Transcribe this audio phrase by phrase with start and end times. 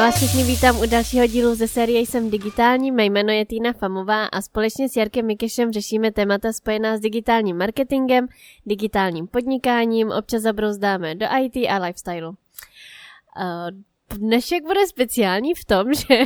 [0.00, 4.26] Vás všichni vítám u dalšího dílu ze série Jsem digitální, mé jméno je Týna Famová
[4.26, 8.26] a společně s Jarkem Mikešem řešíme témata spojená s digitálním marketingem,
[8.66, 12.32] digitálním podnikáním, občas zabrouzdáme do IT a lifestyle.
[14.16, 16.24] Dnešek bude speciální v tom, že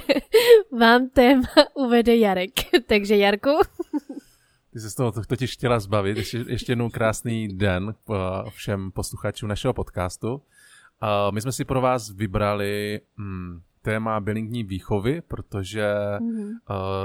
[0.80, 2.50] vám téma uvede Jarek.
[2.86, 3.50] Takže Jarku.
[4.72, 6.16] Ty se z toho totiž chtěla zbavit.
[6.16, 7.94] Ještě, ještě jednou krásný den
[8.50, 10.42] všem posluchačům našeho podcastu.
[11.30, 16.50] My jsme si pro vás vybrali hmm, téma bilingní výchovy, protože mm-hmm.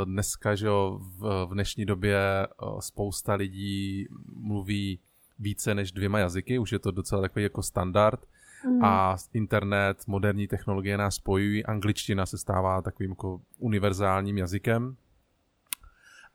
[0.05, 2.47] dneska, že v, v dnešní době
[2.79, 4.99] spousta lidí mluví
[5.39, 8.25] více než dvěma jazyky, už je to docela takový jako standard
[8.65, 8.83] mm.
[8.83, 14.95] a internet, moderní technologie nás spojují, angličtina se stává takovým jako univerzálním jazykem.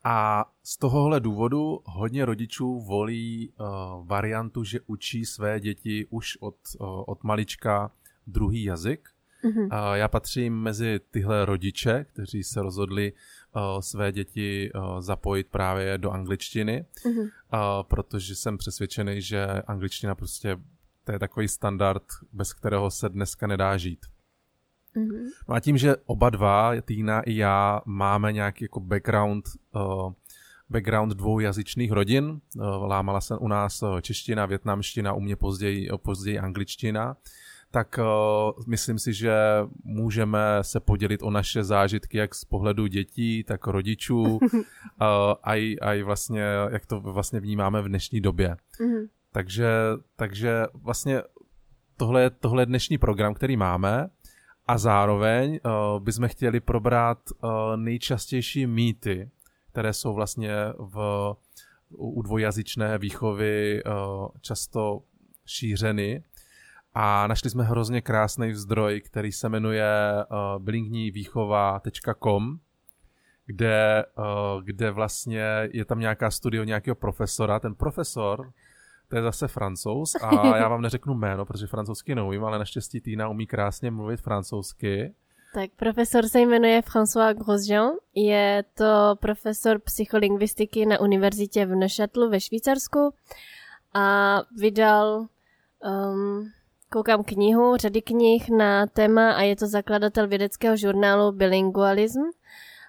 [0.05, 3.67] A z tohohle důvodu hodně rodičů volí uh,
[4.07, 7.91] variantu, že učí své děti už od, uh, od malička
[8.27, 9.09] druhý jazyk.
[9.45, 9.65] Mm-hmm.
[9.65, 15.99] Uh, já patřím mezi tyhle rodiče, kteří se rozhodli uh, své děti uh, zapojit právě
[15.99, 17.23] do angličtiny, mm-hmm.
[17.23, 17.29] uh,
[17.83, 20.57] protože jsem přesvědčený, že angličtina prostě
[21.05, 22.03] to je takový standard,
[22.33, 24.07] bez kterého se dneska nedá žít.
[24.97, 25.25] Mm-hmm.
[25.49, 30.13] No a tím, že oba dva, Týna i já, máme nějaký jako background, uh,
[30.71, 36.39] background dvoujazyčných rodin, uh, lámala se u nás uh, čeština, větnamština, u mě později, později
[36.39, 37.17] angličtina,
[37.71, 39.35] tak uh, myslím si, že
[39.85, 44.39] můžeme se podělit o naše zážitky jak z pohledu dětí, tak rodičů uh,
[45.43, 48.57] a, i, a i vlastně, jak to vlastně vnímáme v dnešní době.
[48.81, 49.09] Mm-hmm.
[49.33, 49.69] Takže,
[50.17, 51.23] takže vlastně
[51.97, 54.09] tohle je, tohle je dnešní program, který máme
[54.67, 59.31] a zároveň uh, bychom chtěli probrat uh, nejčastější mýty,
[59.73, 60.97] které jsou vlastně v,
[61.91, 63.93] u dvojjazyčné výchovy uh,
[64.41, 65.03] často
[65.47, 66.23] šířeny.
[66.95, 69.85] A našli jsme hrozně krásný zdroj, který se jmenuje
[70.15, 72.59] uh, blingnívýchova.com,
[73.47, 77.61] kde, uh, kde vlastně je tam nějaká studio nějakého profesora.
[77.61, 78.53] Ten profesor
[79.15, 83.29] to je zase francouz a já vám neřeknu jméno, protože francouzsky neumím, ale naštěstí Týna
[83.29, 85.15] umí krásně mluvit francouzsky.
[85.55, 92.41] Tak profesor se jmenuje François Grosjean, je to profesor psycholingvistiky na univerzitě v Neuchâtelu ve
[92.41, 93.15] Švýcarsku
[93.95, 96.51] a vydal, um,
[96.93, 102.23] koukám knihu, řady knih na téma a je to zakladatel vědeckého žurnálu Bilingualism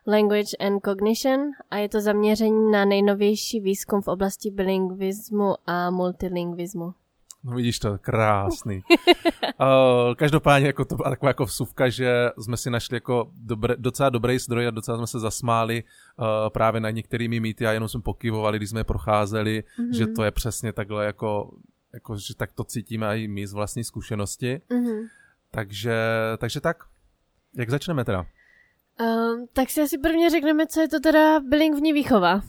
[0.07, 1.39] Language and Cognition
[1.71, 6.93] a je to zaměření na nejnovější výzkum v oblasti bilingvismu a multilingvismu.
[7.43, 8.83] No vidíš to, krásný.
[9.61, 14.09] uh, každopádně jako to byla taková jako vsuvka, že jsme si našli jako dobré, docela
[14.09, 18.01] dobrý zdroj a docela jsme se zasmáli uh, právě na některými mýty a jenom jsme
[18.01, 19.97] pokivovali, když jsme je procházeli, mm-hmm.
[19.97, 21.51] že to je přesně takhle jako,
[21.93, 24.61] jako, že tak to cítíme i my z vlastní zkušenosti.
[24.69, 25.07] Mm-hmm.
[25.51, 25.97] Takže,
[26.37, 26.83] takže tak.
[27.57, 28.25] Jak začneme teda?
[28.99, 32.41] Um, tak si asi prvně řekneme, co je to teda bilingvní výchova.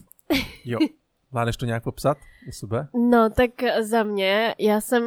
[0.64, 0.78] jo.
[1.32, 2.18] Máš to nějak popsat
[2.48, 2.88] u sebe?
[2.94, 5.04] No, tak za mě, já jsem,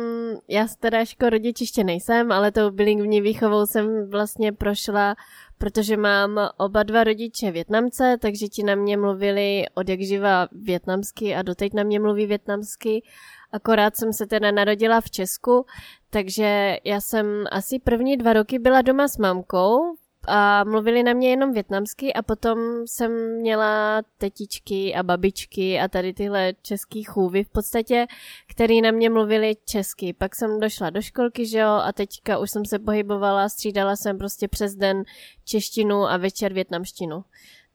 [0.47, 5.15] já teda jako rodič ještě nejsem, ale tou bilingvní výchovou jsem vlastně prošla,
[5.57, 11.35] protože mám oba dva rodiče Větnamce, takže ti na mě mluvili od jak živa větnamsky
[11.35, 13.03] a doteď na mě mluví větnamsky.
[13.51, 15.65] Akorát jsem se teda narodila v Česku,
[16.09, 19.95] takže já jsem asi první dva roky byla doma s mamkou,
[20.29, 26.13] a mluvili na mě jenom větnamsky a potom jsem měla tetičky a babičky a tady
[26.13, 28.07] tyhle český chůvy v podstatě,
[28.47, 30.13] který na mě mluvili česky.
[30.13, 34.17] Pak jsem došla do školky, že jo, a teďka už jsem se pohybovala, střídala jsem
[34.17, 35.03] prostě přes den
[35.45, 37.23] češtinu a večer větnamštinu.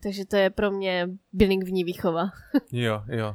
[0.03, 2.31] Takže to je pro mě bilingvní výchova.
[2.72, 3.34] jo, jo.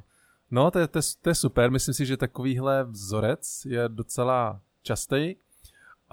[0.52, 1.72] No, to je, to, to je super.
[1.72, 5.36] Myslím si, že takovýhle vzorec je docela častý.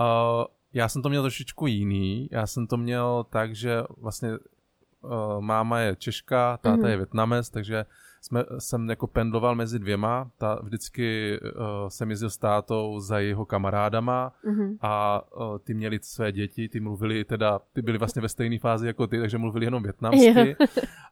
[0.01, 0.45] Uh,
[0.77, 2.29] já jsem to měl trošičku jiný.
[2.33, 6.89] Já jsem to měl tak, že vlastně uh, máma je Češka, táta mm-hmm.
[6.89, 7.87] je Větnamec, takže
[8.21, 10.31] jsme, jsem jako pendloval mezi dvěma.
[10.39, 14.77] Ta, vždycky uh, jsem jezdil s tátou za jeho kamarádama mm-hmm.
[14.81, 18.87] a uh, ty měli své děti, ty mluvili teda, ty byli vlastně ve stejné fázi
[18.87, 20.57] jako ty, takže mluvili jenom větnamsky.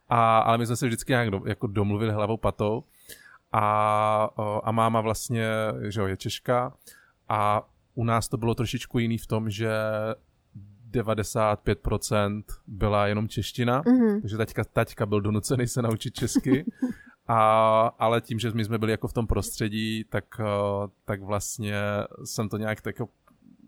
[0.08, 2.84] a, ale my jsme se vždycky nějak do, jako domluvili hlavou patou.
[3.52, 5.48] A, uh, a máma vlastně,
[5.88, 6.72] že jo, je Češka
[7.28, 7.62] a
[7.94, 9.70] u nás to bylo trošičku jiný v tom, že
[10.92, 14.20] 95% byla jenom čeština, mm-hmm.
[14.20, 16.64] takže taťka, taťka byl donucený se naučit česky,
[17.28, 20.44] a, ale tím, že my jsme byli jako v tom prostředí, tak, eh,
[21.04, 21.76] tak vlastně
[22.24, 22.96] jsem to nějak tak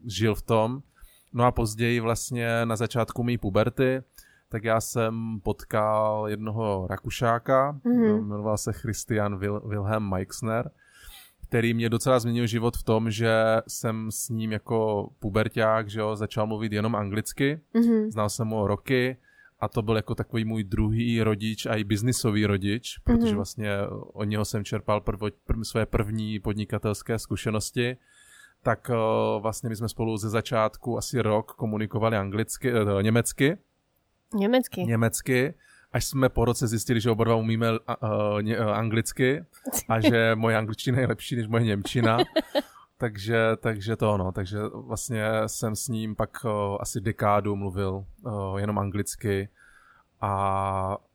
[0.05, 0.83] žil v tom.
[1.33, 4.03] No a později vlastně na začátku mý puberty,
[4.49, 8.27] tak já jsem potkal jednoho Rakušáka, mm-hmm.
[8.27, 10.71] jmenoval se Christian Wil- Wilhelm Meixner,
[11.49, 13.33] který mě docela změnil život v tom, že
[13.69, 17.61] jsem s ním jako puberták, že jo, začal mluvit jenom anglicky.
[17.75, 18.11] Mhm.
[18.11, 19.17] Znal jsem ho roky
[19.61, 23.37] a to byl jako takový můj druhý rodič a i biznisový rodič, protože Mhm.
[23.37, 23.71] vlastně
[24.13, 27.97] od něho jsem čerpal prvo, prv, své první podnikatelské zkušenosti.
[28.63, 33.57] Tak uh, vlastně my jsme spolu ze začátku asi rok komunikovali anglicky, uh, německy,
[34.35, 34.85] Německy.
[34.85, 35.55] německy,
[35.97, 37.79] až jsme po roce zjistili, že oba dva umíme uh,
[38.43, 39.45] uh, anglicky
[39.89, 42.19] a že moje angličtina je lepší než moje němčina.
[42.99, 46.51] takže, takže to ono, takže vlastně jsem s ním pak uh,
[46.81, 49.49] asi dekádu mluvil uh, jenom anglicky
[50.21, 50.33] a,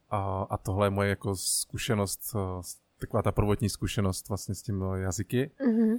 [0.09, 2.61] a, a tohle je moje jako zkušenost, uh,
[2.99, 5.51] taková ta prvotní zkušenost vlastně s tím jazyky.
[5.65, 5.97] Mhm.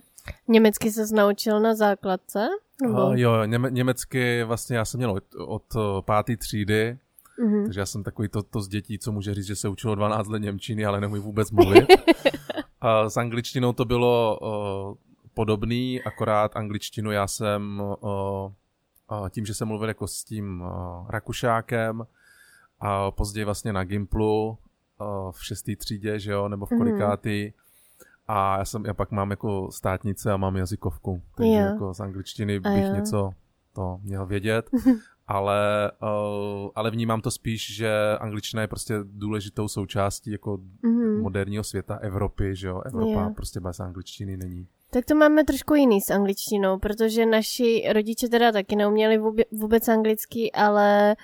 [0.49, 2.49] Německy se naučil na základce?
[2.83, 3.07] Nebo?
[3.07, 5.65] Uh, jo, něme, německy vlastně já jsem měl od, od
[6.05, 6.99] páté třídy,
[7.39, 7.65] Mhm.
[7.65, 10.29] takže já jsem takový to, to z dětí, co může říct, že se učilo 12
[10.29, 11.87] let Němčiny, ale neumí vůbec mluvit.
[12.81, 14.97] A s angličtinou to bylo uh,
[15.35, 17.95] podobný, akorát angličtinu já jsem uh,
[19.21, 20.69] uh, tím, že jsem mluvil jako s tím uh,
[21.11, 22.07] Rakušákem
[22.81, 24.49] a později vlastně na Gimplu
[25.01, 26.79] uh, v šestý třídě, že jo, nebo v Mhm.
[26.81, 27.53] kolikátý.
[28.29, 31.59] A já, jsem, já pak mám jako státnice a mám jazykovku, takže Jo.
[31.59, 32.95] jako z angličtiny bych jo.
[32.95, 33.31] něco
[33.75, 34.71] to měl vědět,
[35.27, 41.21] ale, uh, ale vnímám to spíš, že angličtina je prostě důležitou součástí jako Mhm.
[41.21, 43.31] moderního světa Evropy, že jo, Evropa Jo.
[43.37, 44.67] prostě bez angličtiny není.
[44.91, 49.89] Tak to máme trošku jiný s angličtinou, protože naši rodiče teda taky neuměli vůbe- vůbec
[49.89, 51.17] anglicky, ale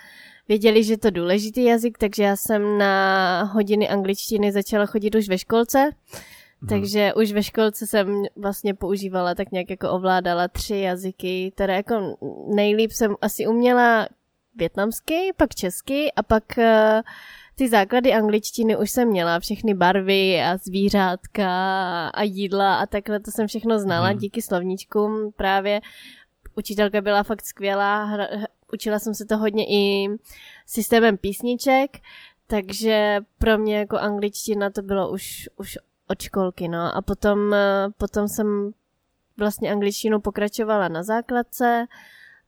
[0.48, 5.28] věděli, že je to důležitý jazyk, takže já jsem na hodiny angličtiny začala chodit už
[5.28, 5.90] ve školce.
[6.60, 6.68] Mhm.
[6.68, 12.16] Takže už ve školce jsem vlastně používala, tak nějak jako ovládala tři jazyky, teda jako
[12.54, 14.08] nejlíp jsem asi uměla
[14.56, 17.02] větnamsky, pak česky a pak eh,
[17.54, 21.48] ty základy angličtiny už jsem měla, všechny barvy a zvířátka
[22.08, 24.18] a jídla a takhle to jsem všechno znala Mhm.
[24.18, 25.80] díky slovníčkům právě.
[26.56, 30.08] Učitelka byla fakt skvělá, hra, h- učila jsem se to hodně i
[30.66, 31.90] systémem písniček,
[32.46, 35.78] takže pro mě jako angličtina to bylo už, už
[36.08, 36.96] od školky, no.
[36.96, 38.70] A potom, eh, potom jsem
[39.36, 41.86] vlastně angličtinu pokračovala na základce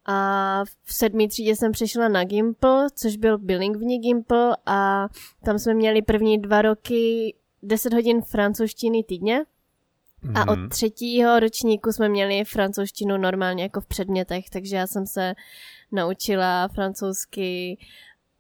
[0.06, 5.08] a v sedmý třídě jsem přešla na Gimple, což byl bilingvní Gimple a
[5.44, 9.44] tam jsme měli první dva roky 10 hodin francouzštiny týdně
[10.34, 10.68] a od Mhm.
[10.68, 15.34] třetího ročníku jsme měli francouzštinu normálně jako v předmětech, takže já jsem se
[15.92, 17.78] naučila francouzsky,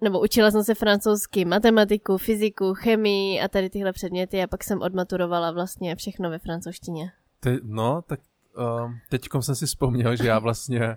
[0.00, 4.82] nebo učila jsem se francouzsky matematiku, fyziku, chemii a tady tyhle předměty a pak jsem
[4.82, 7.12] odmaturovala vlastně všechno ve francouzštině.
[7.40, 8.20] Te, no, tak
[8.58, 10.96] uh, teďkom jsem si vzpomněl, že já vlastně,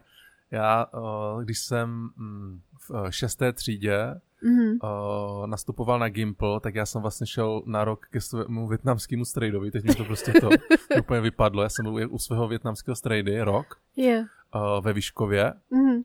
[0.51, 0.85] já,
[1.33, 3.97] uh, když jsem mm, v uh, šesté třídě
[4.45, 4.77] Mhm.
[4.83, 9.71] uh, nastupoval na Gimple, tak já jsem vlastně šel na rok ke svému větnamskému strejdovi,
[9.71, 10.49] teď mi to prostě to
[10.99, 11.63] úplně vypadlo.
[11.63, 14.19] Já jsem byl u svého větnamského strejdy rok Jo.
[14.55, 16.01] uh, ve Výškově Mhm.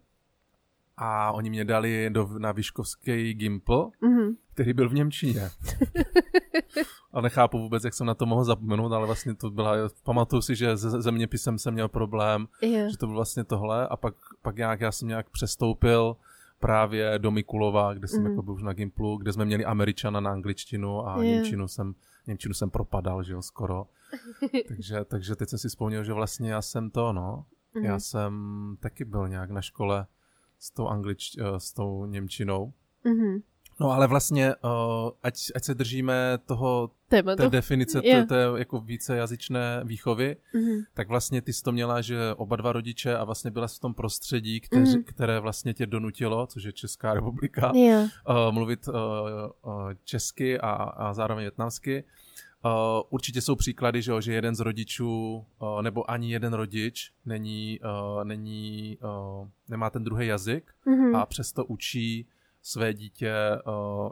[1.01, 4.35] A oni mě dali do, na Výškovský Gimple, Mhm.
[4.55, 5.51] který byl v Němčině.
[7.13, 9.73] a nechápu vůbec, jak jsem na to mohl zapomenout, ale vlastně to byla,
[10.05, 12.91] pamatuju si, že se zeměpisem jsem měl problém, Jo.
[12.91, 16.17] že to bylo vlastně tohle a pak, pak nějak já jsem nějak přestoupil
[16.61, 18.31] právě do Mikulova, kde jsem Mhm.
[18.31, 21.23] jako byl už na Gimplu, kde jsme měli Američana na angličtinu a Jo.
[21.23, 21.95] Němčinu jsem,
[22.27, 23.87] Němčinu jsem propadal, že jo, skoro.
[24.69, 27.85] takže, takže teď jsem si vzpomněl, že vlastně já jsem to, no, Mhm.
[27.85, 28.33] já jsem
[28.81, 30.07] taky byl nějak na škole
[30.59, 32.73] s tou anglič, eh, s tou Němčinou.
[33.05, 33.39] Mhm.
[33.81, 34.71] No ale vlastně, uh,
[35.23, 37.43] ať, ať se držíme toho, Tématu.
[37.43, 40.81] té definice té, té jako vícejazyčné výchovy, Mhm.
[40.95, 43.81] tak vlastně ty jsi to měla, že oba dva rodiče a vlastně byla jsi v
[43.81, 45.03] tom prostředí, které, Mhm.
[45.03, 47.99] které vlastně tě donutilo, což je Česká republika, Jo.
[48.29, 49.73] uh, mluvit uh, uh,
[50.05, 52.05] česky a, a zároveň větnamsky.
[52.65, 52.71] Uh,
[53.11, 57.81] určitě jsou příklady, že, jo, že jeden z rodičů, uh, nebo ani jeden rodič není,
[57.81, 58.99] uh, není
[59.41, 61.17] uh, nemá ten druhý jazyk Mhm.
[61.17, 62.27] a přesto učí
[62.63, 63.33] své dítě
[63.67, 64.11] uh,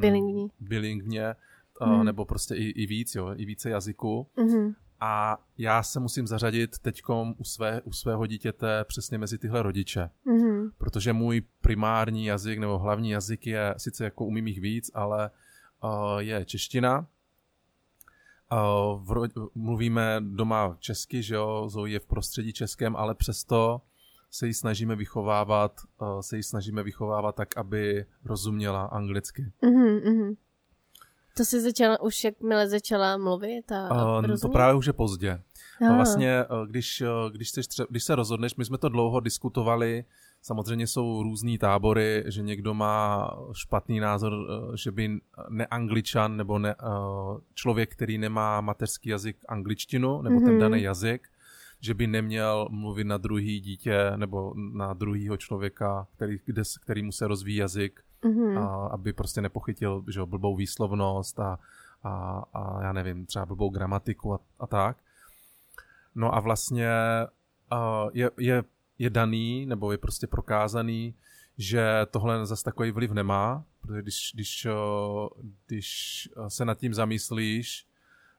[0.00, 0.48] Bilingvní.
[0.60, 1.34] bilingvně,
[1.80, 2.04] uh, Mhm.
[2.04, 4.26] nebo prostě i, i víc, jo, i více jazyků.
[4.36, 4.74] Mhm.
[5.00, 10.10] A já se musím zařadit teďkom u, své, u svého dítěte přesně mezi tyhle rodiče.
[10.24, 10.70] Mhm.
[10.78, 15.30] Protože můj primární jazyk nebo hlavní jazyk je, sice jako umím jich víc, ale
[15.84, 17.06] uh, je čeština.
[18.96, 23.80] V, ro- mluvíme doma česky, že jo, Zoe je v prostředí českém, ale přesto
[24.30, 29.52] se ji snažíme vychovávat, uh, se ji snažíme vychovávat tak, aby rozuměla anglicky.
[29.62, 30.00] Mhm.
[30.04, 30.34] Mhm.
[31.36, 35.42] To jsi začala, už jakmile začala mluvit a, a Uh, to právě už je pozdě.
[35.82, 35.90] Ah.
[35.90, 40.04] A vlastně, eh, když, eh, když, tře- když se rozhodneš, my jsme to dlouho diskutovali
[40.46, 46.74] Samozřejmě jsou různý tábory, že někdo má špatný názor, eh, že by neangličan nebo ne,
[46.80, 46.84] eh,
[47.54, 50.44] člověk, který nemá mateřský jazyk angličtinu nebo mm-hmm.
[50.44, 50.60] ten mhm.
[50.60, 51.28] daný jazyk,
[51.80, 57.12] že by neměl mluvit na druhý dítě nebo na druhýho člověka, který, kde, který mu
[57.12, 58.58] se rozvíjí jazyk, mm-hmm.
[58.58, 61.58] a, aby prostě nepochytil že, blbou výslovnost a,
[62.02, 64.96] a, a já nevím, třeba blbou gramatiku a, a tak.
[66.14, 66.90] No a vlastně
[67.72, 68.64] uh, je, je
[68.98, 71.14] je daný, nebo je prostě prokázaný,
[71.58, 74.70] že tohle zase takový vliv nemá, protože když, když, eh,
[75.66, 77.86] když se nad tím zamyslíš,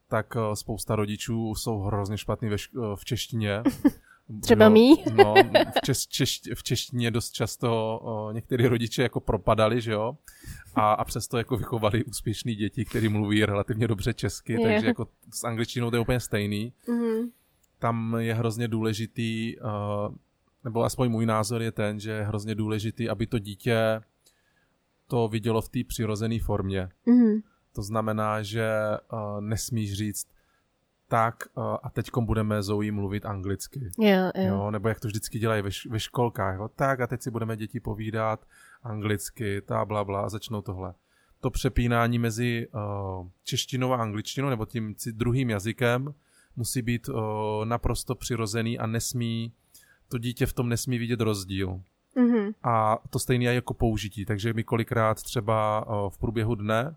[0.08, 3.64] tak eh, spousta rodičů jsou hrozně špatný ve, eh, v češtině.
[4.42, 5.04] Třeba mý?
[5.14, 5.34] No,
[5.76, 8.02] v, češ, češ, v češtině dost často
[8.34, 10.18] některý rodiče jako propadali, že jo?
[10.76, 14.60] A, a přesto jako vychovali úspěšný děti, který mluví relativně dobře česky, je.
[14.60, 16.74] takže jako s angličtinou to je úplně stejný.
[16.88, 17.30] Mm-hmm.
[17.80, 20.16] Tam je hrozně důležitý uh,
[20.68, 24.02] nebo aspoň můj názor je ten, že je hrozně důležitý, aby to dítě
[25.08, 26.90] to vidělo v té přirozené formě.
[27.08, 27.42] Mm-hmm.
[27.74, 28.70] To znamená, že
[29.14, 30.28] uh, nesmíš říct,
[31.08, 33.90] tak uh, a teď budeme Zoe mluvit anglicky.
[34.00, 34.48] Jo, jo.
[34.48, 36.56] jo, nebo jak to vždycky dělají ve, ve školkách.
[36.56, 36.68] Jo?
[36.76, 38.46] Tak a teď si budeme děti povídat
[38.84, 40.94] anglicky, ta bla bla a začnou tohle.
[41.40, 46.14] To přepínání mezi uh, češtinou a angličtinou nebo tím druhým jazykem
[46.56, 47.16] musí být uh,
[47.66, 49.54] naprosto přirozený a nesmí
[50.10, 51.82] to dítě v tom nesmí vidět rozdíl.
[52.16, 52.54] Mm-hmm.
[52.64, 56.96] A to stejné je jako použití, takže my kolikrát třeba v průběhu dne,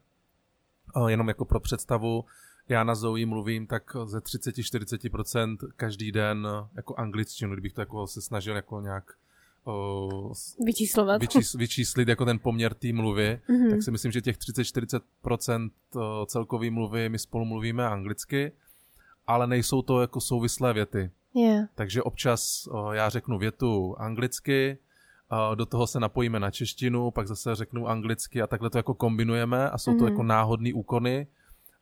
[1.06, 2.24] jenom jako pro představu,
[2.68, 8.22] já na Zoe mluvím tak ze 30-40% každý den jako angličtinu, kdybych to jako se
[8.22, 9.04] snažil jako nějak
[10.64, 11.20] vyčíslovat.
[11.20, 13.70] Vyčís, vyčíslit jako ten poměr té mluvy, mm-hmm.
[13.70, 15.70] tak si myslím, že těch 30-40%
[16.26, 18.52] celkový mluvy my spolu mluvíme anglicky,
[19.26, 21.10] ale nejsou to jako souvislé věty.
[21.34, 21.68] Yeah.
[21.74, 24.78] Takže občas o, já řeknu větu anglicky,
[25.28, 28.94] o, do toho se napojíme na češtinu, pak zase řeknu anglicky a takhle to jako
[28.94, 29.98] kombinujeme a jsou mm-hmm.
[29.98, 30.12] to mhm.
[30.12, 31.26] jako náhodné úkony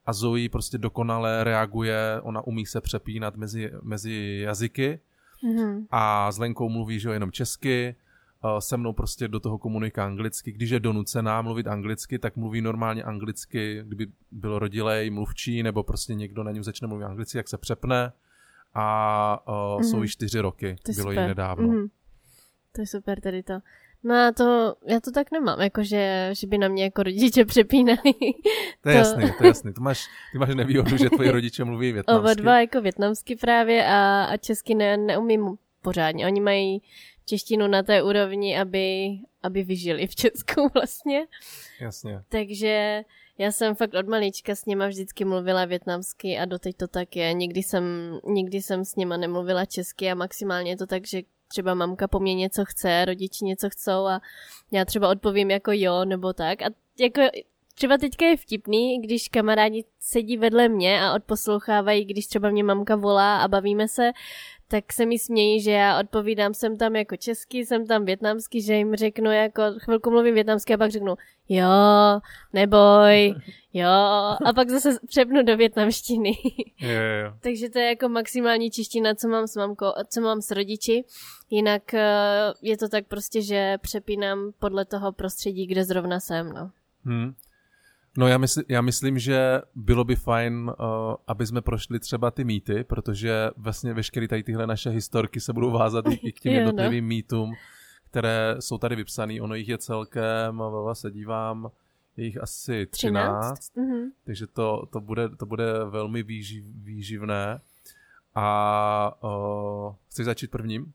[0.06, 5.00] a Zoe prostě dokonale reaguje, ona umí se přepínat mezi, mezi jazyky
[5.44, 5.86] mm-hmm.
[5.90, 7.94] a s Lenkou mluví, že jo, jenom česky,
[8.58, 10.52] se mnou prostě do toho komunikuje anglicky.
[10.52, 16.14] Když je donucená mluvit anglicky, tak mluví normálně anglicky, kdyby byl rodilej, mluvčí, nebo prostě
[16.14, 18.12] někdo na něm začne mluvit anglicky, jak se přepne
[18.74, 19.90] a uh, mm-hmm.
[19.90, 21.68] jsou již čtyři roky, to bylo jí nedávno.
[21.68, 21.88] Mm-hmm.
[22.72, 23.54] To je super tady to.
[24.04, 28.14] No a to, já to tak nemám, jakože, že by na mě jako rodiče přepínali.
[28.80, 28.98] To je to...
[28.98, 29.72] jasný, to je jasný.
[29.72, 32.20] To máš, ty máš nevýhodu, že tvoji rodiče mluví větnamsky.
[32.20, 36.26] Oba dva jako větnamsky právě a, a česky ne, neumím pořádně.
[36.26, 36.82] Oni mají
[37.24, 39.08] češtinu na té úrovni, aby,
[39.42, 41.26] aby vyžili v Česku vlastně.
[41.80, 42.22] Jasně.
[42.28, 43.04] Takže
[43.38, 47.32] já jsem fakt od malička s nima vždycky mluvila větnamsky a doteď to tak je.
[47.32, 47.84] Nikdy jsem,
[48.24, 52.20] nikdy jsem s nima nemluvila česky a maximálně je to tak, že třeba mamka po
[52.20, 54.20] mně něco chce, rodiči něco chcou a
[54.72, 56.62] já třeba odpovím jako jo nebo tak.
[56.62, 56.66] A
[56.98, 57.20] jako
[57.74, 62.96] třeba teďka je vtipný, když kamarádi sedí vedle mě a odposlouchávají, když třeba mě mamka
[62.96, 64.12] volá a bavíme se,
[64.68, 68.74] tak se mi smějí, že já odpovídám, jsem tam jako česky, jsem tam větnamsky, že
[68.74, 71.14] jim řeknu jako, chvilku mluvím větnamsky a pak řeknu,
[71.48, 71.66] jo,
[72.52, 73.34] neboj,
[73.72, 73.88] jo,
[74.44, 76.32] a pak zase přepnu do větnamštiny.
[76.80, 77.32] Jo, jo.
[77.42, 81.04] Takže to je jako maximální čeština, co mám s mamkou, co mám s rodiči.
[81.50, 86.70] Jinak eh, je to tak prostě, že přepínám podle toho prostředí, kde zrovna jsem, no.
[87.04, 87.34] Hmm.
[88.18, 92.44] No já, mysl, já myslím, že bylo by fajn, uh, aby jsme prošli třeba ty
[92.44, 96.58] mýty, protože vlastně veškeré tady tyhle naše historky se budou vázat i k těm no.
[96.58, 97.08] jednotlivým no.
[97.08, 97.54] mýtům,
[98.10, 99.40] které jsou tady vypsané.
[99.40, 101.70] Ono jich je celkem, a se dívám,
[102.16, 103.76] je jich asi 13, 13?
[103.76, 104.10] Mm-hmm.
[104.24, 107.60] takže to, to, bude, to bude velmi výživ, výživné.
[108.34, 110.92] A uh, chceš začít prvním?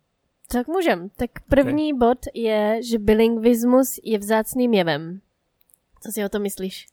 [0.48, 1.10] Tak můžem.
[1.10, 2.00] Tak první okay.
[2.00, 5.22] bod je, že bilingvismus je vzácným jevem.
[6.02, 6.93] Co si o to myslíš?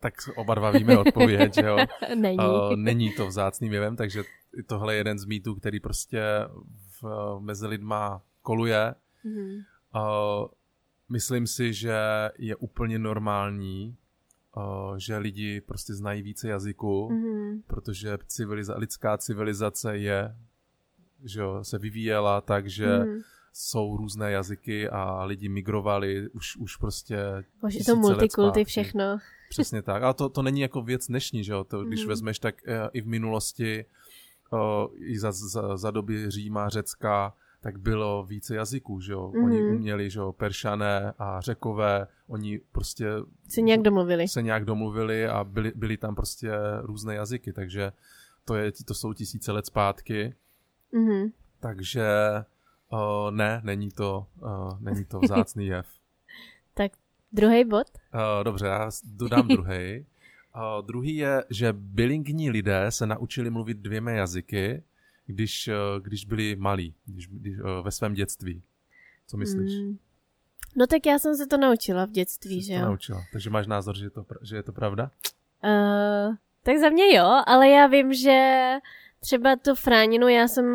[0.00, 1.76] Tak oba dva víme odpověď, že jo?
[2.14, 2.38] není.
[2.38, 4.22] Uh, není to vzácným jevem, takže
[4.66, 6.22] tohle je jeden z mýtů, který prostě
[7.00, 7.04] v,
[7.40, 8.94] mezi lidma koluje.
[9.24, 9.64] Mm-hmm.
[9.94, 10.48] Uh,
[11.08, 11.96] myslím si, že
[12.38, 13.96] je úplně normální,
[14.56, 17.62] uh, že lidi prostě znají více jazyků, mm-hmm.
[17.66, 20.36] protože civiliza- lidská civilizace je,
[21.24, 26.76] že jo, se vyvíjela tak, že mm-hmm jsou různé jazyky a lidi migrovali už, už
[26.76, 27.18] prostě
[27.62, 29.18] Už je to multikulty všechno.
[29.52, 30.02] Přesně tak.
[30.02, 31.64] A to, to není jako věc dnešní, že jo?
[31.64, 32.08] To, když mm.
[32.08, 33.84] vezmeš, tak uh, i v minulosti,
[34.52, 34.60] uh,
[34.98, 39.32] i za, za, za doby Říma, Řecka, tak bylo více jazyků, že jo?
[39.34, 39.44] Mm.
[39.44, 39.74] Oni mhm.
[39.74, 43.08] uměli, že jo, peršané a řekové, oni prostě...
[43.48, 44.28] Se nějak domluvili.
[44.28, 47.92] Se nějak domluvili a byli, byli tam prostě různé jazyky, takže
[48.44, 50.34] to, je, to jsou tisíce let zpátky.
[50.92, 51.24] Mm.
[51.60, 52.04] Takže
[52.92, 55.86] Uh, ne, není to, uh, není to vzácný jev.
[57.32, 57.86] druhý bod?
[58.14, 60.06] Uh, dobře, já dodám druhý.
[60.56, 64.82] Uh, druhý je, že bilingní lidé se naučili mluvit dvěma jazyky,
[65.26, 68.62] když, uh, když byli malí, když, když, uh, ve svém dětství.
[69.26, 69.72] Co myslíš?
[69.72, 69.98] Mm.
[70.76, 72.80] No tak já jsem se to naučila v dětství, Jsi že jo?
[72.80, 73.20] To naučila.
[73.32, 75.10] Takže máš názor, že je to, že je to pravda?
[75.64, 78.62] Uh, tak za mě jo, ale já vím, že
[79.20, 80.66] třeba tu fráninu já jsem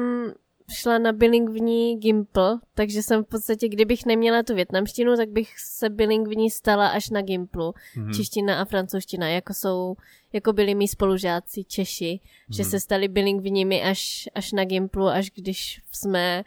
[0.72, 5.90] šla na bilingvní Gimple, takže jsem v podstatě, kdybych neměla tu větnamštinu, tak bych se
[5.90, 7.72] bilingvní stala až na Gimplu.
[7.72, 8.16] Mm-hmm.
[8.16, 9.96] Čeština a francouzština, jako jsou,
[10.34, 12.56] jako byli mý spolužáci Češi, mm-hmm.
[12.56, 12.72] že mhm.
[12.72, 16.44] se stali bilingvními až, až na Gimplu, až když jsme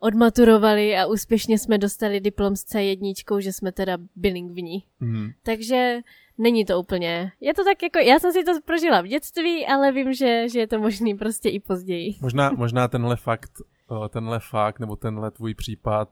[0.00, 4.84] odmaturovali a úspěšně jsme dostali diplom s C1, že jsme teda bilingvní.
[5.00, 5.30] Mm.
[5.42, 6.00] Takže
[6.40, 9.92] není to úplně, je to tak jako, já jsem si to prožila v dětství, ale
[9.92, 12.14] vím, že, že je to možný prostě i později.
[12.20, 13.50] Možná, možná tenhle fakt,
[13.92, 16.08] eh, tenhle fakt, nebo tenhle tvůj případ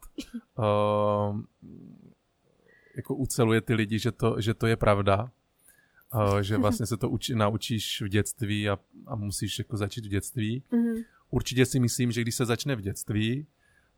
[0.58, 0.64] uh,
[2.96, 5.30] jako uceluje ty lidi, že to, že to je pravda,
[6.14, 10.08] uh, že vlastně se to uči, naučíš v dětství a, a musíš jako začít v
[10.08, 10.62] dětství.
[10.72, 11.04] Mm-hmm.
[11.30, 13.46] Určitě si myslím, že když se začne v dětství,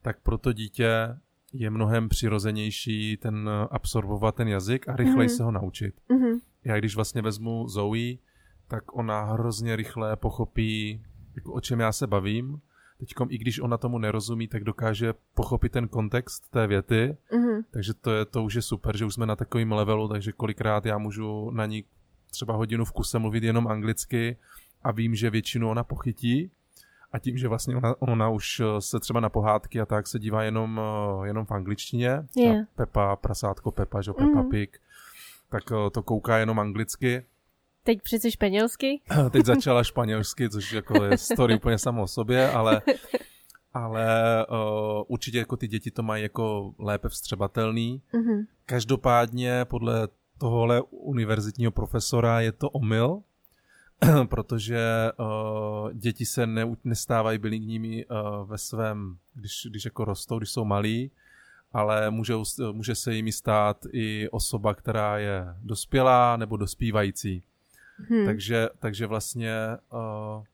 [0.03, 1.17] tak pro to dítě
[1.53, 5.37] je mnohem přirozenější ten absorbovat ten jazyk a rychleji mm-hmm.
[5.37, 5.95] se ho naučit.
[6.11, 6.41] Mm-hmm.
[6.65, 8.17] Já když vlastně vezmu Zoe,
[8.69, 11.03] tak ona hrozně rychle pochopí,
[11.35, 12.61] jako o čem já se bavím.
[12.99, 17.17] Teď, i když ona tomu nerozumí, tak dokáže pochopit ten kontext té věty.
[17.33, 17.63] Mm-hmm.
[17.71, 20.87] Takže to, je, to už je super, že už jsme na takovém levelu, takže kolikrát
[20.87, 21.85] já můžu na ní
[22.31, 24.37] třeba hodinu v kuse mluvit jenom anglicky
[24.83, 26.51] a vím, že většinu ona pochytí
[27.13, 30.19] a tím, že vlastně ona, ona už eh, se třeba na pohádky a tak se
[30.19, 32.67] dívá jenom, eh, jenom v angličtině, yeah.
[32.75, 34.51] Pepa, prasátko Pepa, že Pepa mm.
[34.51, 34.81] Pig,
[35.49, 37.25] tak eh, to kouká jenom anglicky.
[37.85, 39.01] Teď přece španělsky?
[39.31, 42.83] Teď začala španělsky, což jako je story úplně samo o sobě, ale,
[43.75, 44.07] ale
[44.47, 48.03] uh, určitě jako ty děti to mají jako lépe vstřebatelný.
[48.13, 48.47] Mm-hmm.
[48.67, 53.23] Každopádně podle tohohle univerzitního profesora je to omyl,
[54.29, 60.51] protože uh, děti se ne, nestávají bilingními uh, ve svém, když, když jako rostou, když
[60.51, 61.11] jsou malí,
[61.73, 62.35] ale může,
[62.73, 67.43] může se jimi stát i osoba, která je dospělá nebo dospívající.
[68.11, 68.25] Hmm.
[68.25, 69.55] Takže, takže vlastně
[69.93, 70.45] uh,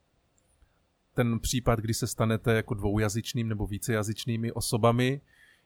[1.14, 5.20] ten případ, kdy se stanete jako dvoujazyčným nebo vícejazyčnými osobami,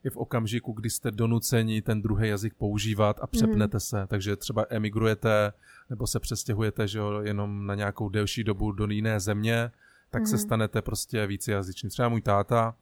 [0.04, 3.80] je v okamžiku, kdy jste donuceni ten druhý jazyk používat a přepnete mm.
[3.80, 4.06] se.
[4.06, 5.52] Takže třeba emigrujete
[5.90, 9.70] nebo se přestěhujete že jo, jenom na nějakou delší dobu do jiné země,
[10.10, 10.26] tak mm.
[10.26, 10.42] se mhm.
[10.42, 11.88] stanete prostě vícejazyční.
[11.88, 12.74] Třeba můj táta,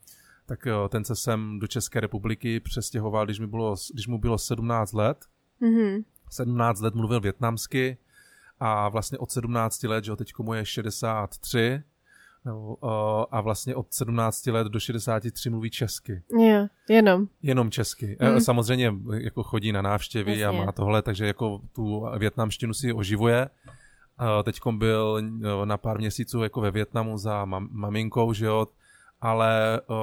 [0.47, 4.39] tak jo, ten se sem do České republiky přestěhoval, když, mi bylo, když mu bylo
[4.39, 5.25] 17 let.
[5.61, 6.05] Mm.
[6.31, 7.99] 17 let mluvil větnamsky
[8.61, 11.83] a vlastně od 17 let, že jo, teď mu je 63,
[12.49, 12.77] No,
[13.31, 16.23] a vlastně od 17 let do 63 mluví česky.
[16.41, 17.27] Jo, jenom.
[17.43, 18.17] Jenom česky.
[18.21, 18.41] Mm.
[18.41, 20.61] Samozřejmě jako chodí na návštěvy Jasně.
[20.61, 23.49] a má tohle, takže jako tu větnamštinu si oživuje.
[24.43, 25.23] Teď byl
[25.65, 28.67] na pár měsíců jako ve Větnamu za mam- maminkou, že jo,
[29.21, 29.97] ale uh,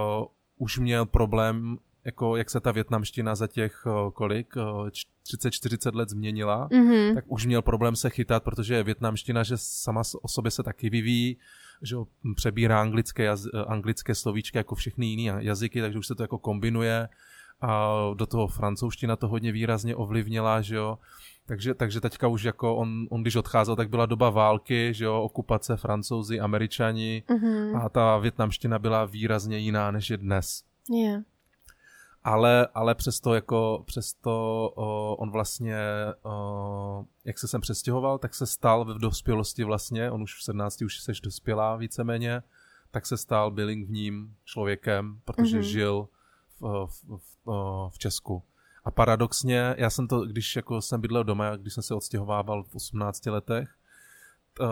[0.58, 4.88] už měl problém, jako jak se ta větnamština za těch uh, kolik, uh,
[5.26, 7.14] 30-40 let změnila, mm-hmm.
[7.16, 11.38] tak už měl problém se chytat, protože větnamština, že sama o sobě se taky vyvíjí,
[11.82, 11.96] že
[12.36, 17.10] přebírá anglické, jaz, anglické slovíčky jako všechny jiné jazyky, takže už se to jako kombinuje
[17.62, 20.98] a do toho francouzština to hodně výrazně ovlivnila, že jo.
[21.46, 25.22] Takže, takže teďka už jako on, on, když odcházel, tak byla doba války, že jo,
[25.22, 27.86] okupace francouzi, američani mm-hmm.
[27.86, 30.64] a ta větnamština byla výrazně jiná, než je dnes.
[30.90, 31.35] Yeah
[32.26, 34.32] ale, ale přesto jako, přesto
[34.76, 35.78] o, on vlastně,
[36.24, 40.82] o, jak se sem přestěhoval, tak se stal v dospělosti vlastně, on už v 17
[40.82, 42.42] už seš dospělá víceméně,
[42.92, 45.72] tak se stal bilingvním člověkem, protože mm-hmm.
[45.72, 46.08] žil
[46.60, 48.44] v, v, v, v Česku.
[48.86, 52.76] A paradoxně, já jsem to, když jako jsem bydlel doma, když jsem se odstěhovával v
[52.76, 53.70] 18 letech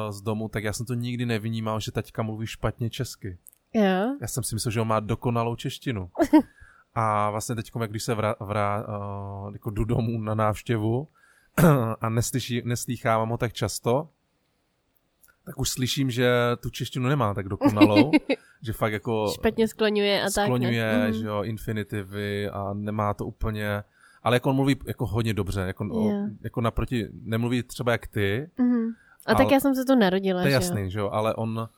[0.09, 3.37] z domu, tak já jsem to nikdy nevnímal, že taťka mluví špatně česky.
[3.75, 4.09] Yeah.
[4.21, 6.09] Já jsem si myslel, že on má dokonalou češtinu.
[6.95, 11.07] A vlastně teď, když se vrá, vrá, uh, jako jdu domů na návštěvu
[12.01, 14.09] a neslyší, neslýchávám ho tak často,
[15.45, 18.11] tak už slyším, že tu češtinu nemá tak dokonalou,
[18.61, 19.31] že fakt jako...
[19.33, 20.45] Špatně skloňuje a tak.
[20.45, 21.13] Skloňuje, mhm.
[21.13, 23.83] že jo, infinitivy a nemá to úplně...
[24.23, 26.29] Ale jako on mluví jako hodně dobře, jako, yeah.
[26.41, 28.49] jako naproti, nemluví třeba jak ty.
[28.59, 28.93] Mm-hmm.
[29.25, 31.69] A ale, tak já jsem se to narodila, To je jasný, že jo, ale on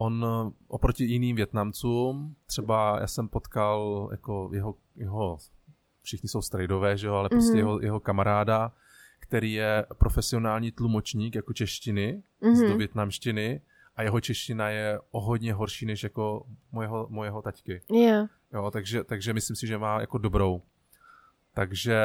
[0.00, 5.38] on eh, oproti jiným Větnamcům, třeba já jsem potkal jako jeho, jeho
[6.02, 7.56] všichni jsou strejdové, že jo, ale prostě mm-hmm.
[7.56, 8.72] jeho, jeho kamaráda,
[9.18, 12.68] který je profesionální tlumočník jako češtiny mm-hmm.
[12.68, 13.60] do větnamštiny
[13.96, 17.82] a jeho čeština je o hodně horší než jako mojeho, mojeho taťky.
[17.90, 18.26] Jo.
[18.52, 20.62] Jo, takže, takže myslím si, že má jako dobrou.
[21.54, 22.00] Takže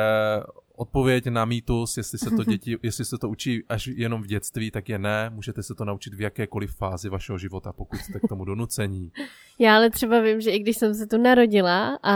[0.78, 4.72] odpověď na mýtus, jestli se to děti, jestli se to učí až jenom v dětství,
[4.72, 5.30] tak je ne.
[5.30, 9.12] Můžete se to naučit v jakékoliv fázi vašeho života, pokud jste k tomu donucení.
[9.60, 12.16] Já ale třeba vím, že i když jsem se tu narodila a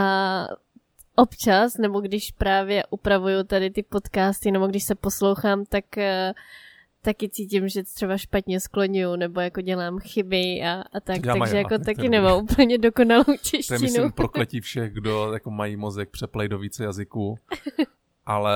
[1.16, 6.02] občas, nebo když právě upravuju tady ty podcasty, nebo když se poslouchám, tak uh,
[7.02, 11.56] taky cítím, že třeba špatně skloňuju, nebo jako dělám chyby a, a tak, Já takže
[11.56, 13.80] jako a taky to nemám úplně dokonalou To je češtinu.
[13.80, 17.38] myslím prokletí všech, kdo jako mají mozek přeplej do více jazyků.
[18.26, 18.52] Ale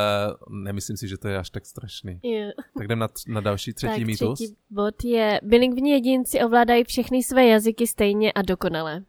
[0.50, 2.20] nemyslím si, že to je až tak strašný.
[2.22, 2.50] Jo.
[2.78, 4.38] Tak jdem na, na další třetí tak, mýtus.
[4.38, 9.02] třetí bod je, bilingvní jedinci ovládají všechny své jazyky stejně a dokonale.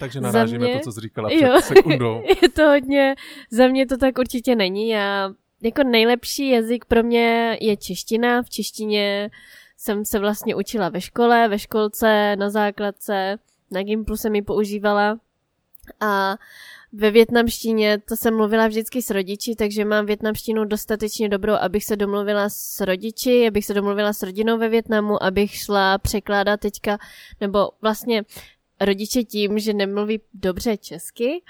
[0.00, 1.52] Takže Za narážíme mě- to, co jsi říkala Jo.
[1.60, 2.22] před sekundou.
[2.42, 3.14] je to hodně,
[3.50, 4.88] za mě to tak určitě není.
[4.88, 5.30] Já,
[5.62, 8.42] jako nejlepší jazyk pro mě je čeština.
[8.42, 9.30] V češtině
[9.76, 13.38] jsem se vlastně učila ve škole, ve školce, na základce,
[13.70, 15.18] na Gimplu jsem ji používala.
[16.00, 16.36] A
[16.92, 21.96] ve větnamštině to jsem mluvila vždycky s rodiči, takže mám větnamštinu dostatečně dobrou, abych se
[21.96, 26.98] domluvila s rodiči, abych se domluvila s rodinou ve Větnamu, abych šla překládat teďka,
[27.40, 28.24] nebo vlastně
[28.80, 31.42] rodiče tím, že nemluví dobře česky,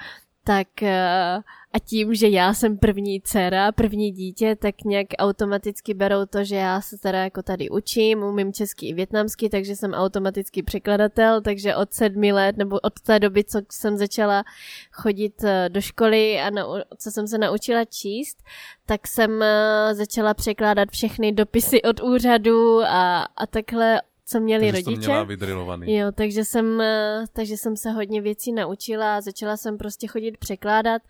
[0.45, 6.27] tak eh, a tím, že já jsem první dcera, první dítě, tak nějak automaticky berou
[6.27, 10.63] to, že já se teda jako tady učím, umím česky i větnamsky, takže jsem automaticky
[10.63, 14.45] překladatel, takže od sedmi let, nebo od té doby, co jsem začala
[14.93, 18.43] chodit eh, do školy a nau- co jsem se naučila číst,
[18.87, 24.01] tak jsem eh, začala překládat všechny dopisy od úřadu a, a takhle,
[24.31, 25.09] co měli Takže jsi to rodiče.
[25.09, 25.97] měla vydrilovaný.
[25.97, 30.39] Jo, takže jsem, eh, takže jsem se hodně věcí naučila a začala jsem prostě chodit
[30.39, 31.03] překládat.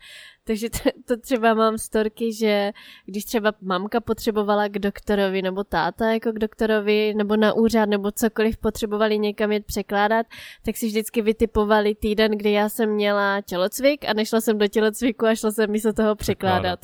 [0.43, 2.71] Takže to, to třeba mám storky, že
[3.05, 8.11] když třeba mamka potřebovala k doktorovi nebo táta jako k doktorovi nebo na úřad nebo
[8.11, 10.25] cokoliv potřebovali někam jet překládat,
[10.65, 15.25] tak si vždycky vytipovali týden, kdy já jsem měla tělocvik a nešla jsem do tělocviku
[15.25, 16.79] a šla jsem místo toho překládat.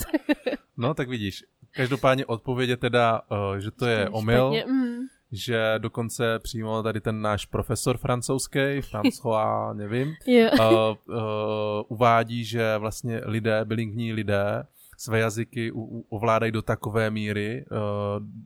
[0.78, 1.44] No, tak vidíš.
[1.72, 4.98] Každopádně odpověď je teda, uh, že to je omyl, mm.
[5.32, 10.50] Že dokonce přímo tady ten náš profesor francouzský, François, nevím, Jo.
[10.60, 11.22] uh, uh,
[11.88, 14.64] uvádí, že vlastně lidé, bilingvní lidé,
[15.00, 17.78] své jazyky u, u, ovládají do takové míry, uh,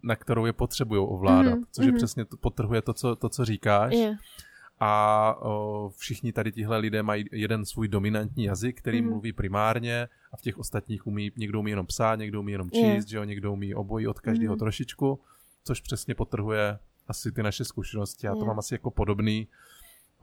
[0.03, 1.97] na kterou je potřebují ovládat, Mhm, což je mhm.
[1.97, 3.93] přesně to, potrhuje to, co, to, co říkáš.
[3.93, 4.13] Jo.
[4.79, 9.09] A uh, všichni tady tihle lidé mají jeden svůj dominantní jazyk, který Mhm.
[9.09, 13.07] mluví primárně a v těch ostatních umí, někdo umí jenom psát, někdo umí jenom číst,
[13.07, 14.59] že jo, někdo umí obojí od každého Mhm.
[14.59, 15.19] trošičku,
[15.63, 18.27] což přesně potrhuje asi ty naše zkušenosti.
[18.27, 18.45] Já to Jo.
[18.45, 19.47] mám asi jako podobný.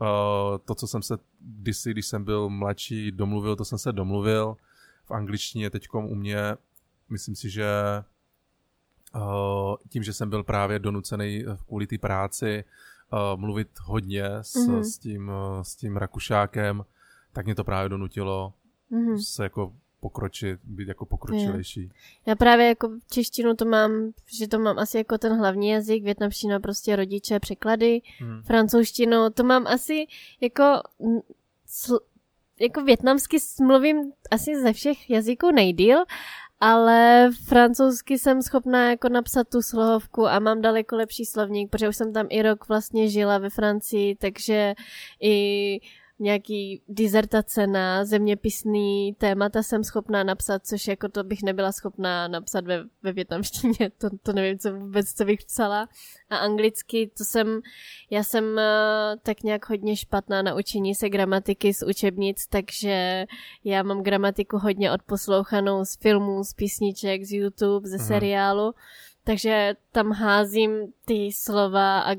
[0.01, 0.07] Uh,
[0.65, 4.57] to, co jsem se kdysi, když jsem byl mladší, domluvil, to jsem se domluvil.
[5.05, 6.55] V angličtině teďkom u mě,
[7.09, 7.67] myslím si, že
[9.15, 12.63] uh, tím, že jsem byl právě donucený kvůli té práci
[13.13, 14.83] uh, mluvit hodně s, Mhm.
[14.83, 16.85] s, tím, s tím Rakušákem,
[17.33, 18.53] tak mě to právě donutilo
[18.89, 19.19] Mhm.
[19.19, 21.91] se jako pokročit, být jako pokročilejší.
[22.25, 26.59] Já právě jako češtinu to mám, že to mám asi jako ten hlavní jazyk, větnamština
[26.59, 28.41] prostě rodiče, překlady, Hmm.
[28.43, 30.05] francouzštinu, to mám asi
[30.41, 30.63] jako,
[31.65, 31.99] sl,
[32.59, 35.97] jako větnamsky mluvím asi ze všech jazyků nejdíl,
[36.59, 41.95] ale francouzsky jsem schopná jako napsat tu slohovku a mám daleko lepší slovník, protože už
[41.95, 44.73] jsem tam i rok vlastně žila ve Francii, takže
[45.21, 45.79] i
[46.19, 52.65] nějaký dizertace na zeměpisný témata jsem schopná napsat, což jako to bych nebyla schopná napsat
[52.65, 55.89] ve, ve větnamštině, to, to nevím co vůbec, co bych psala.
[56.29, 57.61] A anglicky, to jsem,
[58.09, 58.59] já jsem uh,
[59.23, 63.25] tak nějak hodně špatná na učení se gramatiky z učebnic, takže
[63.63, 68.05] já mám gramatiku hodně odposlouchanou z filmů, z písniček, z YouTube, ze Mhm.
[68.07, 68.73] seriálu,
[69.23, 70.71] takže tam házím
[71.05, 72.15] ty slova a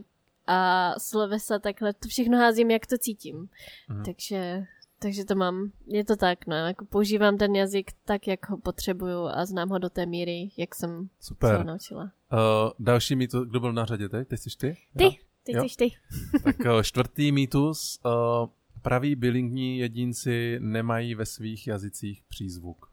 [0.51, 3.49] a slovesa takhle, to všechno házím, jak to cítím.
[3.89, 4.05] Mhm.
[4.05, 4.65] Takže,
[4.99, 9.27] takže to mám, je to tak, no, jako používám ten jazyk tak, jak ho potřebuju
[9.27, 11.57] a znám ho do té míry, jak jsem se Super.
[11.57, 12.03] ho naučila.
[12.03, 14.29] Uh, další mýtus, kdo byl na řadě teď?
[14.29, 14.77] Teď jsi ty?
[14.97, 15.65] Ty, ty Jo.
[15.65, 15.91] jsi ty.
[16.45, 18.01] Tak uh, čtvrtý mýtus.
[18.05, 18.49] Uh,
[18.83, 22.91] praví bilingní jedinci nemají ve svých jazycích přízvuk.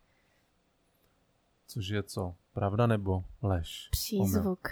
[1.68, 2.36] Což je co?
[2.54, 3.90] Pravda nebo lež?
[4.14, 4.28] Omyl.
[4.28, 4.68] Přízvuk.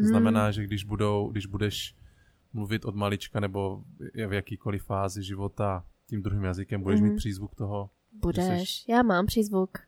[0.00, 1.94] To znamená, že když, budou, když budeš
[2.58, 3.82] mluvit od malička nebo
[4.28, 7.10] v jakýkoliv fázi života tím druhým jazykem, budeš Mhm.
[7.10, 7.90] mít přízvuk toho.
[8.12, 9.78] Budeš, já mám přízvuk.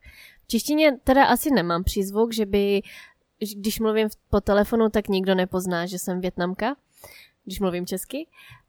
[0.45, 2.83] V češtině teda asi nemám přízvuk, že by,
[3.57, 6.77] když mluvím po telefonu, tak nikdo nepozná, že jsem větnamka,
[7.45, 8.27] když mluvím česky.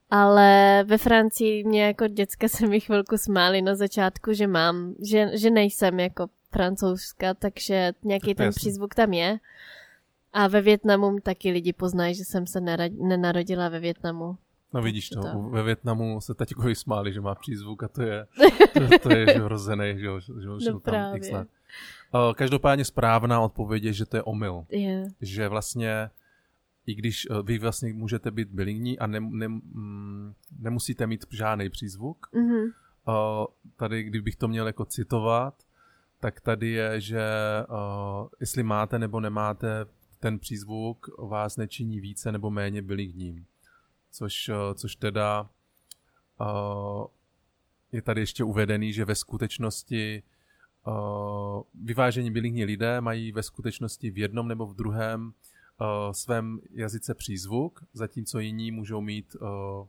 [0.09, 5.31] Ale ve Francii mě jako děcka se mi chvilku smáli na začátku, že mám, že,
[5.37, 9.39] že nejsem jako francouzska, takže nějaký ten přízvuk tam je.
[10.33, 14.37] A ve Větnamu taky lidi poznají, že jsem se nenarodila ve Větnamu.
[14.73, 18.27] No vidíš to, to, ve Větnamu se taťkovi smáli, že má přízvuk a to je,
[18.73, 21.47] to, to je že hrozený, že, že, že no tam x let.
[22.35, 24.65] Každopádně správná odpověď je, že to je omyl.
[24.69, 25.07] Yeah.
[25.21, 26.09] Že vlastně
[26.85, 31.69] i když eh, vy vlastně můžete být bilingní a ne, ne, mm, nemusíte mít žádný
[31.69, 32.27] přízvuk.
[32.33, 32.71] Mm-hmm.
[33.75, 35.53] Tady, kdybych to měl jako citovat,
[36.19, 37.21] tak tady je, že
[37.69, 39.85] uh, jestli máte nebo nemáte
[40.21, 43.45] ten přízvuk, vás nečiní více nebo méně bilingním.
[44.11, 45.49] Což, uh, což teda
[46.41, 47.05] uh,
[47.91, 50.23] je tady ještě uvedený, že ve skutečnosti
[50.87, 57.13] uh, vyvážení bilingní lidé mají ve skutečnosti v jednom nebo v druhém uh, svém jazyce
[57.13, 59.87] přízvuk, zatímco jiní můžou mít uh,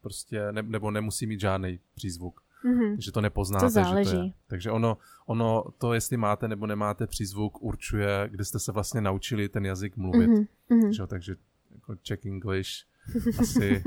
[0.00, 2.43] prostě, ne, nebo nemusí mít žádný přízvuk.
[2.64, 2.90] Mm-hmm.
[2.90, 3.66] Takže to nepoznáte.
[3.66, 4.10] To záleží.
[4.10, 4.32] Že to je.
[4.46, 9.48] Takže ono, ono, to, jestli máte nebo nemáte přízvuk, určuje, kde jste se vlastně naučili
[9.48, 10.30] ten jazyk mluvit.
[10.30, 10.90] Mm-hmm.
[10.90, 11.36] Že, takže
[11.74, 12.70] jako Czech English
[13.38, 13.82] asi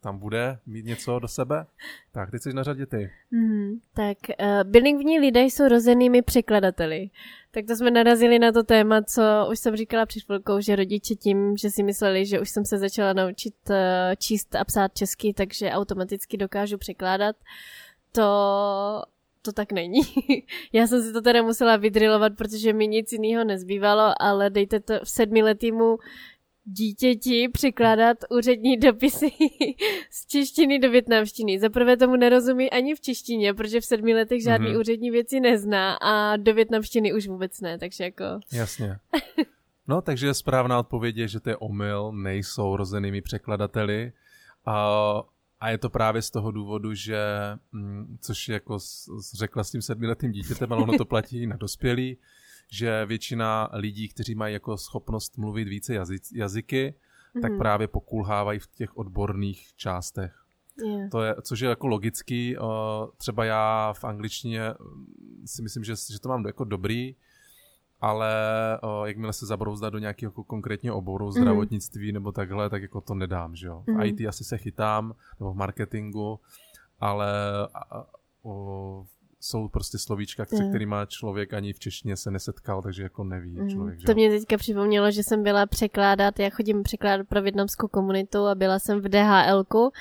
[0.00, 1.66] tam bude mít něco do sebe.
[2.12, 3.10] Tak, teď jsi na řadě ty.
[3.30, 7.10] Mm, tak, uh, bilingvní lidé jsou rozenými překladateli.
[7.50, 11.14] Tak to jsme narazili na to téma, co už jsem říkala před chvilkou, že rodiče
[11.14, 13.76] tím, že si mysleli, že už jsem se začala naučit uh,
[14.18, 17.36] číst a psát česky, takže automaticky dokážu překládat.
[18.12, 19.02] To
[19.42, 20.00] to tak není.
[20.72, 24.94] Já jsem si to teda musela vydrilovat, protože mi nic jiného nezbývalo, ale dejte to
[25.04, 25.98] v sedmiletýmu
[26.64, 29.30] dítěti překládat úřední dopisy
[30.10, 31.58] z češtiny do větnamštiny.
[31.58, 34.80] Za prvé tomu nerozumí ani v češtině, protože v sedmi letech žádný mm-hmm.
[34.80, 38.24] úřední věci nezná a do větnamštiny už vůbec ne, takže jako...
[38.52, 38.96] Jasně.
[39.88, 44.12] No, takže správná odpověď je, že to je omyl, nejsou rozenými překladateli.
[44.66, 45.22] A,
[45.62, 47.22] a je to právě z toho důvodu, že,
[47.72, 48.78] mm, což jako
[49.34, 52.18] řekla s tím sedmiletým dítětem, ale ono to platí na dospělí,
[52.70, 57.40] že většina lidí, kteří mají jako schopnost mluvit více jazyc, jazyky, mm-hmm.
[57.40, 57.58] tak mhm.
[57.58, 60.34] právě pokulhávají v těch odborných částech.
[60.84, 61.10] Yeah.
[61.10, 62.56] To je, což je jako logický.
[63.16, 67.16] Třeba já v angličtině mm, si myslím, že, že to mám jako dobrý,
[68.02, 68.34] ale
[69.04, 71.40] jakmile se zabrouzdá do nějakého jako konkrétního oboru, mm-hmm.
[71.40, 73.82] zdravotnictví nebo takhle, tak jako to nedám, že jo.
[73.86, 74.06] V mm-hmm.
[74.06, 76.40] IT asi se chytám, nebo v marketingu,
[77.00, 77.32] ale
[78.42, 79.04] o,
[79.40, 83.68] jsou prostě slovíčka, se kterými člověk ani v češtině se nesetkal, takže jako neví mm.
[83.68, 84.00] člověk.
[84.00, 84.06] Že?
[84.06, 88.54] To mě teďka připomnělo, že jsem byla překládat, já chodím překládat pro větnamskou komunitu a
[88.54, 89.92] byla jsem v DHLku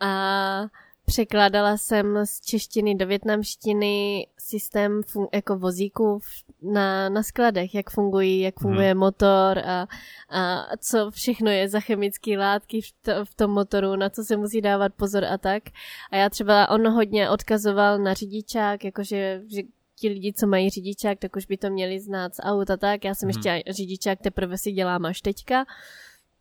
[0.00, 0.62] a
[1.06, 6.20] Překládala jsem z češtiny do větnamštiny systém fun- jako vozíků
[6.62, 9.00] na, na skladech, jak fungují, jak funguje hmm.
[9.00, 9.86] motor a,
[10.30, 14.36] a co všechno je za chemické látky v, to, v tom motoru, na co se
[14.36, 15.62] musí dávat pozor a tak.
[16.12, 19.62] A já třeba on hodně odkazoval na řidičák, jakože že
[19.96, 23.04] ti lidi, co mají řidičák, tak už by to měli znát z auta tak.
[23.04, 23.38] Já jsem hmm.
[23.38, 25.64] ještě řidičák teprve si dělám až teďka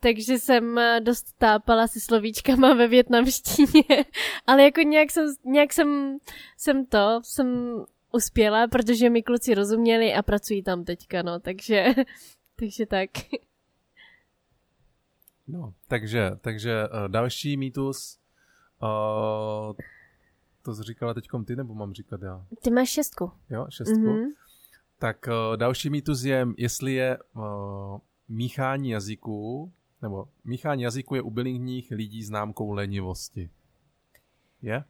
[0.03, 4.05] takže jsem eh, dost tápala se slovíčkama ve větnamštině,
[4.47, 6.17] ale jako nějak jsem, nějak jsem,
[6.57, 7.77] jsem to, jsem
[8.13, 11.85] uspěla, protože mi kluci rozuměli a pracují tam teďka, no, takže,
[12.55, 13.09] takže tak.
[15.47, 18.19] No, takže, takže uh, další mýtus,
[18.83, 19.75] uh,
[20.61, 22.45] to jsi říkala teďkom ty, nebo mám říkat já?
[22.61, 23.31] Ty máš šestku.
[23.49, 23.99] Jo, šestku.
[23.99, 24.27] Mm-hmm.
[24.99, 31.29] Tak uh, další mýtus je, jestli je uh, míchání jazyků nebo míchání jazyku je u
[31.29, 33.49] bilingních lidí známkou lenivosti.
[34.61, 34.83] Je?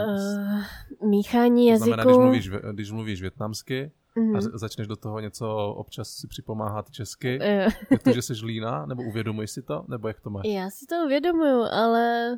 [0.00, 0.62] Uh,
[1.08, 1.90] míchání jazyku...
[1.90, 4.36] To znamená, když mluvíš, když mluvíš větnamsky mm-hmm.
[4.36, 4.58] a mhm.
[4.58, 7.72] začneš do toho něco občas si připomáhat česky, uh.
[7.90, 10.44] je to, že jsi líná, nebo uvědomuješ si to, nebo jak to máš?
[10.46, 12.36] Já si to uvědomuju, ale...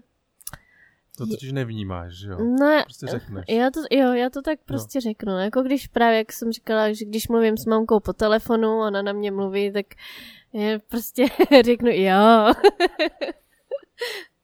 [1.19, 2.39] To totiž nevnímáš, že jo?
[2.39, 3.45] No, prostě řekneš.
[3.49, 5.01] Já to, jo, já to tak prostě jo.
[5.01, 5.39] řeknu.
[5.39, 9.13] Jako když právě, jak jsem říkala, že když mluvím s mamkou po telefonu, ona na
[9.13, 10.38] mě mluví, tak já
[10.89, 11.27] prostě
[11.65, 12.53] řeknu jo.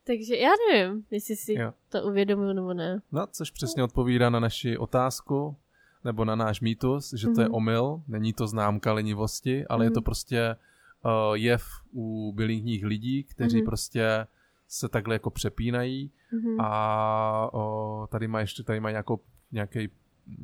[0.07, 1.73] Takže já nevím, jestli si jo.
[1.89, 3.01] to uvědomuji nebo ne.
[3.13, 5.57] No, což přesně odpovídá na naši otázku,
[6.05, 7.41] nebo na náš mýtus, že to mm-hmm.
[7.41, 7.55] je mhm.
[7.55, 9.89] omyl, není to známka lenivosti, ale mm-hmm.
[9.89, 10.05] je to mhm.
[10.05, 10.57] prostě
[11.05, 13.65] uh, jev u bilingních lidí, kteří mm-hmm.
[13.65, 14.27] prostě
[14.69, 16.57] se takhle jako přepínají mm-hmm.
[16.61, 19.21] a uh, tady má ještě tady má nějakou,
[19.53, 19.89] nějaký,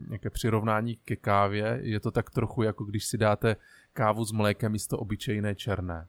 [0.08, 1.80] nějaké přirovnání ke kávě.
[1.82, 3.56] Je to tak trochu jako když si dáte
[3.92, 6.08] kávu s mlékem místo obyčejné černé.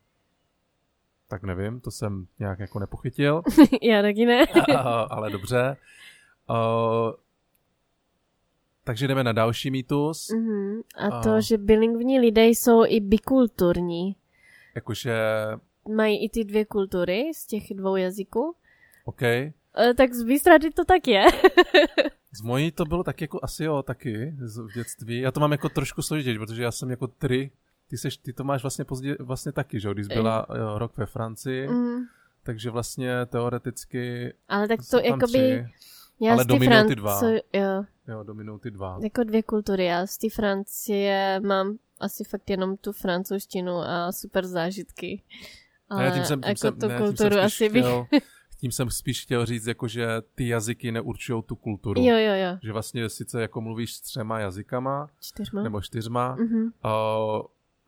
[1.27, 3.41] Tak nevím, to jsem nějak jako nepochytil.
[3.81, 4.45] Já taky ne.
[5.09, 5.77] ale dobře.
[6.49, 7.11] Uh,
[8.83, 10.27] takže jdeme na další mýtus.
[10.29, 10.83] Uh-huh.
[10.97, 14.15] A to, uh, že bilingvní lidé jsou i bikulturní.
[14.75, 15.15] Jakože...
[15.95, 18.55] Mají i ty dvě kultury z těch dvou jazyků.
[19.05, 19.21] OK.
[19.21, 21.25] Uh, tak z Výstrady to tak je.
[22.31, 25.19] z mojí to bylo tak jako asi jo, taky v dětství.
[25.19, 27.51] Já to mám jako trošku složitější, protože já jsem jako tři
[27.91, 30.77] ty, seš, ty to máš vlastně pozdě, vlastně taky, že jo, když jsi byla jo,
[30.77, 31.99] rok ve Francii, Mm,
[32.43, 35.67] takže vlastně teoreticky ale tak to jakoby...
[36.19, 37.19] Já ale té dominují ty dva.
[37.19, 38.99] Francie, jo, jo, dominují ty dva.
[39.03, 39.85] jako dvě kultury.
[39.85, 45.23] Já z té Francie mám asi fakt jenom tu francouzštinu a super zážitky.
[45.89, 47.83] Ale ne, tím jsem, tím jako jsem, tu ne, kulturu tím jsem asi bych...
[47.83, 48.05] chtěl,
[48.59, 52.01] tím jsem spíš chtěl říct, jako, že ty jazyky neurčují tu kulturu.
[52.01, 52.57] Jo, jo, jo.
[52.63, 55.63] Že vlastně sice jako mluvíš s třema jazykama, Čtyřma.
[55.63, 56.63] nebo čtyřma, Mhm.
[56.63, 57.41] uh,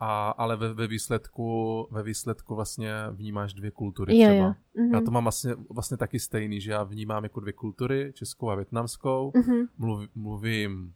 [0.05, 4.45] a, ale ve, ve, výsledku, ve výsledku vlastně vnímáš dvě kultury Jo, třeba.
[4.47, 4.53] jo.
[4.75, 4.93] Mhm.
[4.93, 8.55] Já to mám vlastně, vlastně taky stejný, že já vnímám jako dvě kultury, českou a
[8.55, 9.31] větnamskou.
[9.35, 9.65] Mhm.
[9.77, 10.93] Mluv, mluvím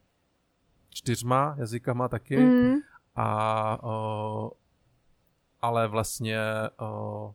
[0.90, 2.76] čtyřma jazykama taky, Mhm.
[3.16, 4.50] a, uh,
[5.62, 6.40] ale vlastně
[6.82, 7.32] uh,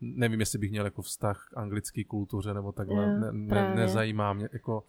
[0.00, 3.02] nevím, jestli bych měl jako vztah k anglické kultuře nebo takhle.
[3.02, 3.76] Jo, ne, ne, právě.
[3.76, 4.84] nezajímá mě, jako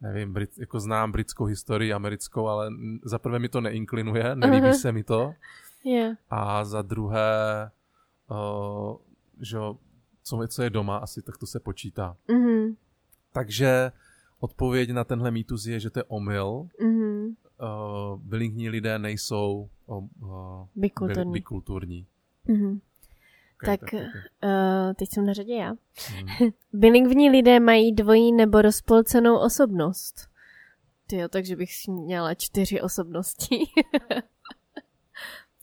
[0.00, 2.70] nevím, Brit, jako znám britskou historii, americkou, ale
[3.04, 4.74] za prvé mi to neinklinuje, nelíbí Aha.
[4.74, 5.34] se mi to.
[5.84, 6.14] Jo.
[6.30, 7.70] A za druhé,
[8.30, 8.96] uh,
[9.40, 9.58] že
[10.22, 12.16] co, co je doma asi, tak to se počítá.
[12.28, 12.76] Mhm.
[13.32, 13.92] Takže
[14.40, 16.68] odpověď na tenhle mýtus je, že to je omyl.
[16.82, 17.26] Mhm.
[17.62, 20.08] Uh, bilingní lidé nejsou uh,
[20.76, 21.32] Bikulturní.
[21.32, 22.06] bikulturní.
[22.48, 22.80] Mhm.
[23.62, 23.94] Okay, Tak-
[24.42, 25.70] Uh, teď jsem na řadě já.
[25.70, 26.50] Mhm.
[26.72, 30.28] Bilingvní lidé mají dvojí nebo rozpolcenou osobnost.
[31.06, 33.58] Ty jo, takže bych si měla čtyři osobnosti.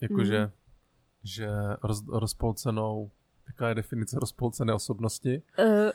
[0.00, 0.50] Jakože, Mhm.
[1.24, 1.48] že
[1.82, 3.10] roz, rozpolcenou,
[3.46, 5.42] jaká je definice rozpolcené osobnosti?
[5.58, 5.90] Eh,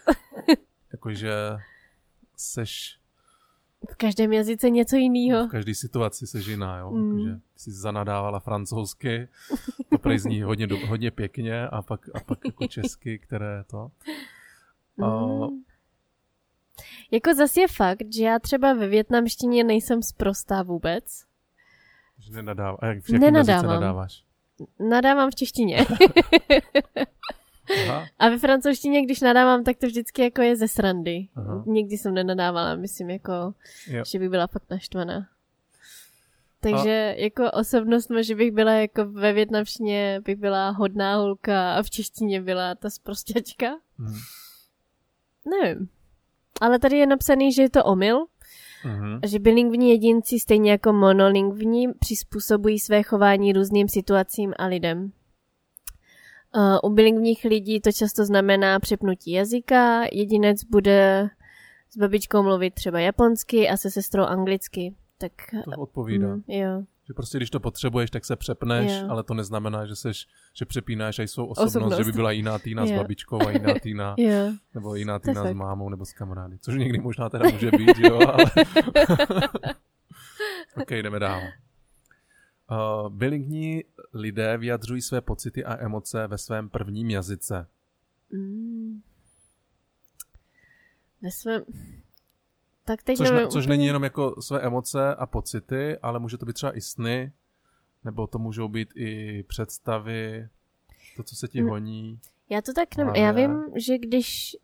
[0.92, 1.34] Jakože
[2.38, 3.00] seš
[3.92, 5.48] v každém jazyce něco jiného.
[5.48, 6.92] v každé situaci seš jiná, jo?
[6.92, 7.20] Mm.
[7.20, 9.28] Jakože jsi zanadávala francouzsky,
[9.90, 13.92] to prej zní hodně, hodně pěkně a pak, a pak jako česky, které to.
[15.04, 15.64] A, Mm.
[17.12, 21.26] Jako zase je fakt, že já třeba ve větnamštině nejsem sprostá vůbec.
[22.20, 22.78] že nenadává.
[22.82, 23.66] A jak v Nenadávám.
[23.66, 24.24] nadáváš?
[24.90, 25.78] Nadávám v češtině.
[27.88, 28.06] Aha.
[28.20, 31.28] A ve francouzštině, když nadávám, tak to vždycky jako je ze srandy.
[31.36, 31.64] Aha.
[31.68, 33.32] Nikdy jsem nenadávala, myslím jako,
[33.88, 34.04] Jo.
[34.08, 35.28] že bych byla fakt naštvaná.
[36.60, 41.90] Takže jako osobnost, že bych byla jako ve větnamštině bych byla hodná holka a v
[41.90, 43.68] češtině byla ta sprostěčka.
[43.98, 44.16] Mhm.
[45.62, 45.90] Nevím.
[46.62, 48.26] Ale tady je napsaný, že je to omyl,
[48.86, 49.20] Mhm.
[49.26, 55.12] že bilingvní jedinci stejně jako monolingvní přizpůsobují své chování různým situacím a lidem.
[56.56, 61.30] Uh, u bilingvních lidí to často znamená přepnutí jazyka, jedinec bude
[61.90, 64.96] s babičkou mluvit třeba japonsky a se sestrou anglicky.
[65.18, 65.32] Tak
[65.66, 66.28] To odpovídá.
[66.28, 66.84] mm, jo.
[67.08, 69.08] Že prostě když to potřebuješ, tak se přepneš, Jo.
[69.10, 71.98] ale to neznamená, že seš, že přepínáš aj svou osobnost, Osobnost.
[71.98, 72.98] že by byla jiná týna s Jo.
[72.98, 74.52] babičkou a jiná týna, Jo.
[74.74, 75.56] nebo jiná To týna s fakt.
[75.56, 76.58] mámou nebo s kamarády.
[76.62, 78.46] Což někdy možná teda může být, jo, ale...
[80.82, 81.42] ok, jdeme dál.
[82.74, 83.84] Uh, bilingní
[84.14, 87.68] lidé vyjadřují své pocity a emoce ve svém prvním jazyce.
[88.32, 89.02] Mm.
[91.22, 91.64] Ve svém...
[92.86, 96.20] Tak teď Což, nevím ne, což úplně- není jenom jako své emoce a pocity, ale
[96.20, 97.32] může to být třeba i sny,
[98.04, 100.48] nebo to můžou být i představy,
[101.18, 101.70] to, co se ti Mm.
[101.70, 102.20] honí.
[102.50, 103.16] Já to tak nevím.
[103.16, 104.58] Já vím, že když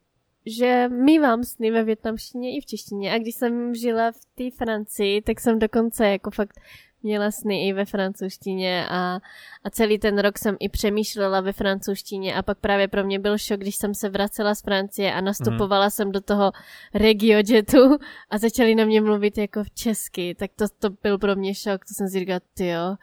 [0.45, 5.22] že mývám sny ve větnamštině i v češtině a když jsem žila v té Francii,
[5.22, 6.60] tak jsem dokonce jako fakt
[7.04, 9.20] měla sny i ve francouzštině a,
[9.64, 13.38] a celý ten rok jsem i přemýšlela ve francouzštině a pak právě pro mě byl
[13.38, 15.90] šok, když jsem se vracela z Francie a nastupovala mm.
[15.90, 16.52] jsem do toho
[16.94, 17.98] regiojetu
[18.30, 21.86] a začali na mě mluvit jako v česky, tak to, to byl pro mě šok,
[21.86, 22.96] to jsem si říkala, jo,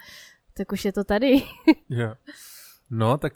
[0.54, 1.42] tak už je to tady.
[1.88, 2.16] Yeah.
[2.90, 3.32] No, tak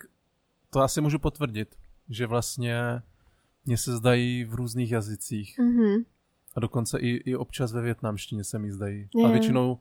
[0.71, 1.75] to asi můžu potvrdit,
[2.09, 2.77] že vlastně
[3.67, 6.05] mě se zdají v různých jazycích mhm.
[6.57, 9.09] a dokonce i, i občas ve větnamštině se mi zdají.
[9.15, 9.27] Jo.
[9.27, 9.79] A většinou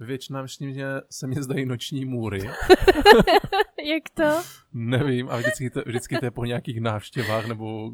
[0.00, 2.40] ve větnamštině se mi zdají noční můry.
[3.84, 4.42] Jak to?
[4.72, 7.92] Nevím, a vždycky to, vždycky to je po nějakých návštěvách nebo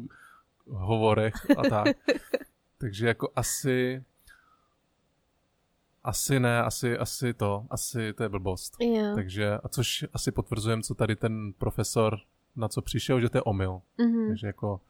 [0.67, 1.97] hovorech a tak.
[2.77, 4.03] Takže jako asi
[6.03, 8.73] asi ne, asi, asi to, asi to je blbost.
[8.79, 9.11] Jo.
[9.15, 12.19] Takže, a což asi potvrzujeme, co tady ten profesor
[12.55, 13.81] na co přišel, že to je omyl.
[13.97, 14.27] Mhm.
[14.27, 14.81] Takže jako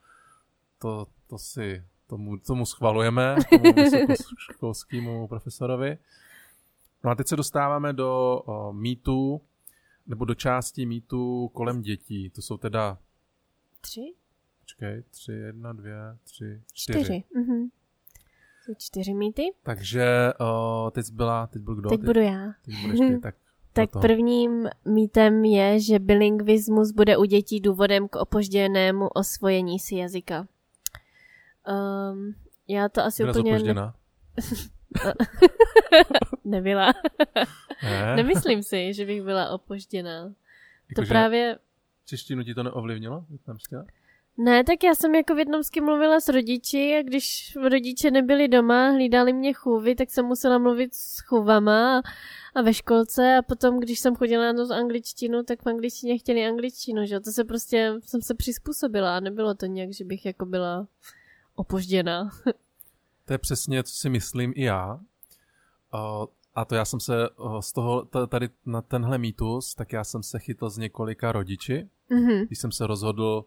[0.80, 5.98] to, to si tomu, tomu schvalujeme, tomu vysokoškolskému profesorovi.
[7.04, 9.42] No a teď se dostáváme do o, mýtu,
[10.08, 12.30] nebo do části mýtu kolem dětí.
[12.30, 12.98] To jsou teda,
[13.82, 14.14] Tři?
[14.60, 17.00] počkej, tři, jedna, dvě, tři, čtyři.
[17.04, 17.24] Čtyři.
[17.36, 17.68] Mhm.
[18.66, 19.44] Jsou čtyři mýty.
[19.64, 21.90] Takže o, teď byla, teď byl kdo?
[21.90, 22.54] Teď budu já.
[22.66, 23.36] teď budeš ty, tak
[23.74, 24.08] Tak proto.
[24.08, 30.48] prvním mýtem je, že bilingvismus bude u dětí důvodem k opožděnému osvojení si jazyka.
[32.12, 32.36] Um,
[32.68, 33.74] já to asi Byla úplně...
[33.74, 33.94] Ne...
[36.46, 36.94] Nebyla.
[37.84, 38.16] Ne?
[38.16, 40.24] Nemyslím si, že bych byla opožděná.
[40.28, 40.34] To
[40.90, 41.58] Jakože právě...
[42.06, 43.26] Češtinu ti to neovlivnilo?
[43.30, 43.86] Větnamština?
[44.40, 49.34] Ne, tak já jsem jako větnamsky mluvila s rodiči a když rodiče nebyli doma, hlídali
[49.34, 52.02] mě chůvy, tak jsem musela mluvit s chůvama
[52.56, 56.46] a, ve školce a potom, když jsem chodila na tu angličtinu, tak v angličtině chtěli
[56.46, 57.20] angličtinu, že jo?
[57.20, 60.88] To se prostě, jsem se přizpůsobila a nebylo to nějak, že bych jako byla
[61.56, 62.30] opožděná.
[63.28, 64.94] To je přesně, co si myslím i já.
[64.94, 66.26] Uh,
[66.56, 70.24] a to já jsem se uh, z toho, tady na tenhle mýtus, tak já jsem
[70.24, 72.46] se chytl z několika rodiči, Mhm.
[72.46, 73.46] když jsem se rozhodl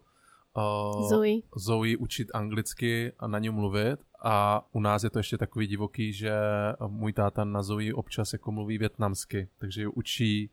[0.57, 1.41] uh, Zoe.
[1.55, 3.99] Zoe učit anglicky a na ní mluvit.
[4.23, 6.31] A u nás je to ještě takový divoký, že
[6.87, 10.49] můj táta na Zoe občas jako mluví větnamsky, takže ji učí,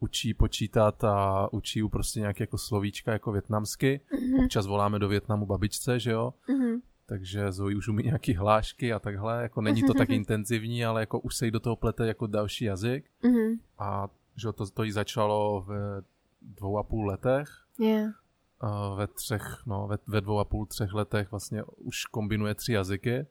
[0.00, 4.00] učí počítat a učí ju prostě nějaké jako slovíčka jako větnamsky.
[4.44, 6.34] Občas voláme do Větnamu babičce, že jo?
[6.48, 6.80] Mhm.
[7.12, 11.20] Takže Zoe už umí nějaký hlášky a takhle, jako není to tak intenzivní, ale jako
[11.20, 13.54] už se jí do toho plete jako další jazyk Mhm.
[13.78, 16.02] a že to, to jí začalo ve
[16.42, 17.48] dvou a půl letech,
[17.78, 18.14] Yeah.
[18.60, 22.72] a ve třech, no, ve, ve dvou a půl, třech letech vlastně už kombinuje tři
[22.72, 23.26] jazyky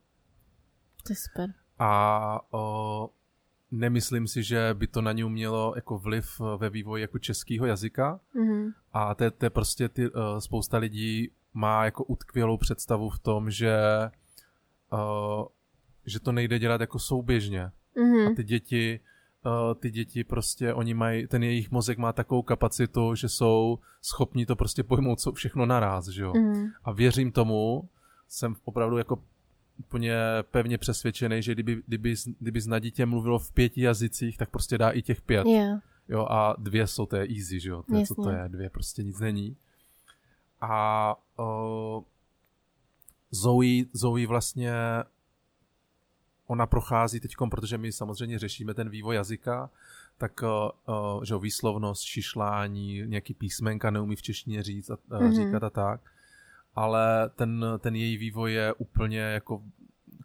[1.04, 1.54] To je super.
[1.80, 3.10] a o,
[3.72, 8.20] nemyslím si, že by to na ní mělo jako vliv ve vývoji jako českého jazyka,
[8.36, 8.70] Mhm.
[8.94, 13.78] A to je prostě ty, uh, spousta lidí má jako utkvělou představu v tom, že,
[14.94, 15.46] uh,
[16.06, 17.64] že to nejde dělat jako souběžně.
[17.66, 18.36] A Mhm.
[18.36, 19.00] ty děti,
[19.46, 24.46] uh, ty děti prostě, oni mají, ten jejich mozek má takovou kapacitu, že jsou schopni
[24.46, 26.34] to prostě pojmout co všechno naraz, že jo.
[26.36, 26.68] Mhm.
[26.84, 27.90] A věřím tomu,
[28.28, 29.24] jsem opravdu jako
[29.80, 30.16] úplně
[30.52, 34.90] pevně přesvědčený, že kdyby, kdyby, kdyby na dítě mluvilo v pěti jazycích, tak prostě dá
[34.90, 35.48] i těch pět.
[35.48, 35.82] Yeah.
[36.10, 38.70] Jo, a dvě jsou, to je easy, že jo, to je, co to je, dvě
[38.70, 39.58] prostě nic není.
[40.62, 42.04] A uh,
[43.32, 44.74] Zoe, Zoe vlastně,
[46.48, 49.70] ona prochází teď, protože my samozřejmě řešíme ten vývoj jazyka,
[50.18, 55.34] tak uh, že výslovnost, šišlání, nějaký písmenka neumí v češtině říct a, Mhm.
[55.34, 56.02] říkat a tak.
[56.76, 59.64] Ale ten, ten její vývoj je úplně jako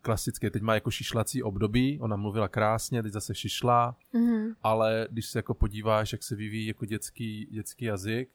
[0.02, 0.50] klasický.
[0.50, 4.54] Teď má jako šišlací období, ona mluvila krásně, teď zase šišlá, Mhm.
[4.62, 8.28] ale když se jako podíváš, jak se vyvíjí jako dětský, dětský jazyk,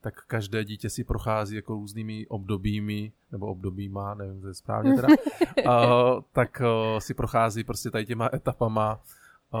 [0.00, 5.08] tak každé dítě si prochází jako různými obdobími, nebo obdobíma, nevím, to je správně teda,
[5.08, 9.00] uh, tak uh, si prochází prostě tady těma etapama,
[9.54, 9.60] uh,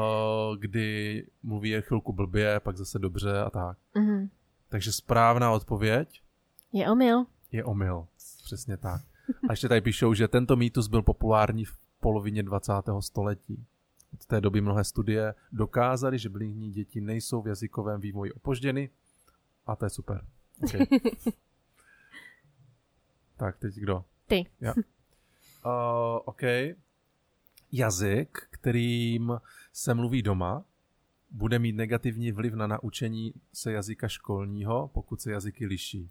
[0.58, 3.78] kdy mluví je chvilku blbě, pak zase dobře a tak.
[3.94, 4.28] Mhm.
[4.68, 6.22] Takže správná odpověď
[6.72, 7.24] Je omyl.
[7.52, 8.06] je omyl.
[8.44, 9.02] Přesně tak.
[9.48, 12.72] A ještě tady píšou, že tento mýtus byl populární v polovině 20.
[13.00, 13.64] století.
[14.14, 18.90] Od té doby mnohé studie dokázaly, že bilingvní děti nejsou v jazykovém vývoji opožděny.
[19.68, 20.24] A to je super.
[20.64, 20.86] Okay.
[23.36, 24.04] tak, teď kdo?
[24.26, 24.46] Ty.
[24.60, 24.74] Ja.
[25.66, 26.42] Uh, OK.
[27.72, 29.32] Jazyk, kterým
[29.72, 30.64] se mluví doma,
[31.30, 36.10] bude mít negativní vliv na naučení se jazyka školního, pokud se jazyky liší.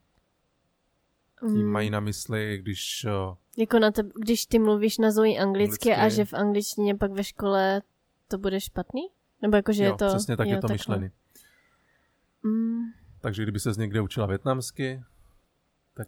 [1.40, 1.72] Tím Mm.
[1.72, 3.06] mají na mysli, když...
[3.30, 5.94] uh, Jako na teb, když ty mluvíš na Zoe anglicky, Anglicky.
[5.94, 7.82] a že v angličtině pak ve škole
[8.28, 9.02] to bude špatný?
[9.42, 10.08] Nebo jako, že jo, je to...
[10.08, 11.10] přesně tak jo, je to myšlený.
[12.44, 12.82] Mm,
[13.28, 15.04] Takže kdyby se někde učila větnamsky,
[15.94, 16.08] tak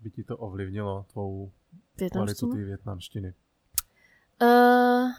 [0.00, 1.52] by ti to ovlivnilo tvou
[2.12, 3.34] kvalitu té větnamštiny.
[4.42, 5.10] Uh,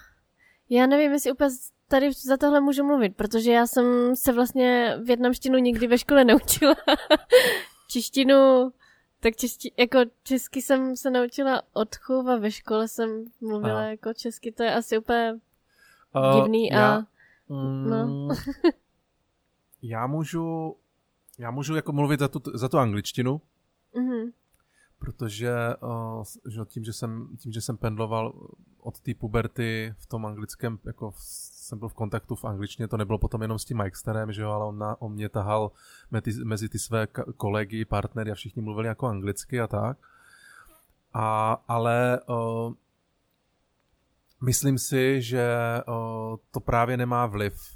[0.70, 1.50] já nevím, jestli úplně
[1.88, 6.76] tady za tohle můžu mluvit, protože já jsem se vlastně větnamštinu nikdy ve škole neučila.
[7.90, 8.72] Češtinu,
[9.20, 11.96] tak čeští, jako česky jsem se naučila od
[12.30, 13.90] a ve škole jsem mluvila Aha.
[13.90, 15.40] jako česky, to je asi úplně
[16.16, 16.76] Uh, divný a...
[16.76, 17.06] já,
[17.50, 18.28] mm, no.
[19.82, 20.76] já můžu
[21.40, 23.42] já můžu jako mluvit za tu, za tu angličtinu,
[23.96, 24.32] Mhm.
[25.00, 28.34] protože uh, že tím, že jsem, tím, že jsem pendloval
[28.80, 32.98] od té puberty v tom anglickém, jako v, jsem byl v kontaktu v angličtině, to
[32.98, 35.72] nebylo potom jenom s tím Mikesterem, že jo, ale on, na, on mě tahal
[36.12, 37.08] mezi, mezi ty své
[37.38, 39.98] kolegy, partnery a všichni mluvili jako anglicky a tak.
[41.14, 42.74] A, ale uh,
[44.42, 45.48] myslím si, že
[45.88, 47.75] uh, to právě nemá vliv,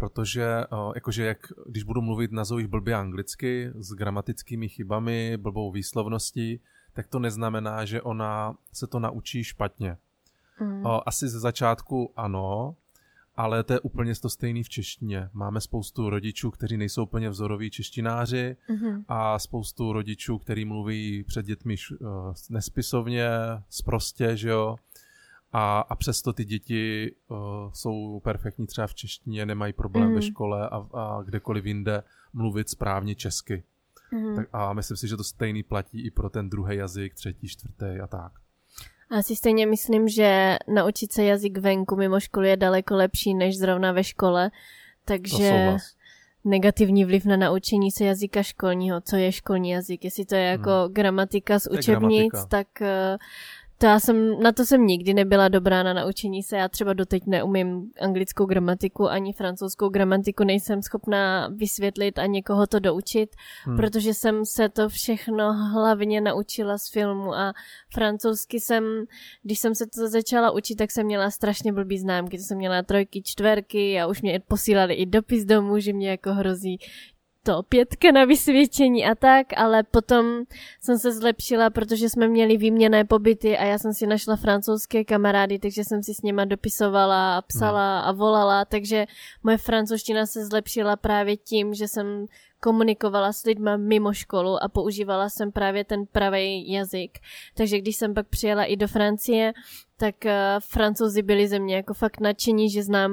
[0.00, 5.72] protože uh, jakože jak, když budu mluvit na Zoe blbě anglicky s gramatickými chybami, blbou
[5.72, 6.60] výslovností,
[6.92, 9.96] tak to neznamená, že ona se to naučí špatně.
[10.60, 10.86] Mm.
[10.86, 12.76] O, asi ze začátku ano,
[13.36, 15.28] ale to je úplně to stejný v češtině.
[15.32, 19.04] Máme spoustu rodičů, kteří nejsou úplně vzoroví češtináři Mhm.
[19.08, 23.28] a spoustu rodičů, kteří mluví před dětmi š- eh, nespisovně,
[23.70, 24.76] sprostě, že jo.
[25.52, 27.38] A, a přesto ty děti uh,
[27.72, 30.14] jsou perfektní třeba v češtině, nemají problém Mhm.
[30.14, 33.62] ve škole a, a kdekoliv jinde mluvit správně česky.
[34.12, 34.36] Mhm.
[34.36, 38.00] Tak, a myslím si, že to stejný platí i pro ten druhý jazyk, třetí, čtvrtý
[38.02, 38.32] a tak.
[39.10, 43.58] A si stejně myslím, že naučit se jazyk venku mimo školu je daleko lepší než
[43.58, 44.50] zrovna ve škole.
[45.04, 45.76] Takže
[46.44, 49.00] negativní vliv na naučení se jazyka školního.
[49.00, 50.04] Co je školní jazyk?
[50.04, 50.94] Jestli to je jako hmm.
[50.94, 52.86] gramatika z učebnic, tak uh,
[53.80, 56.56] to já jsem, na to jsem nikdy nebyla dobrá na naučení se.
[56.56, 62.78] Já třeba doteď neumím anglickou gramatiku ani francouzskou gramatiku, nejsem schopná vysvětlit a někoho to
[62.78, 63.76] doučit, hmm.
[63.76, 67.52] protože jsem se to všechno hlavně naučila z filmu a
[67.92, 68.84] francouzsky jsem,
[69.42, 72.82] když jsem se to začala učit, tak jsem měla strašně blbý známky, to jsem měla
[72.82, 76.78] trojky, čtverky a už mě posílali i dopis domů, že mě jako hrozí
[77.42, 80.42] to pětka na vysvědčení a tak, ale potom
[80.80, 85.58] jsem se zlepšila, protože jsme měli výměné pobyty a já jsem si našla francouzské kamarády,
[85.58, 88.08] takže jsem si s nima dopisovala a psala no.
[88.08, 89.06] a volala, takže
[89.42, 92.26] moje francouzština se zlepšila právě tím, že jsem
[92.60, 97.18] komunikovala s lidma mimo školu a používala jsem právě ten pravý jazyk.
[97.56, 99.52] Takže když jsem pak přijela i do Francie,
[99.96, 100.30] tak uh,
[100.60, 103.12] francouzi byli ze mě jako fakt nadšení, že znám,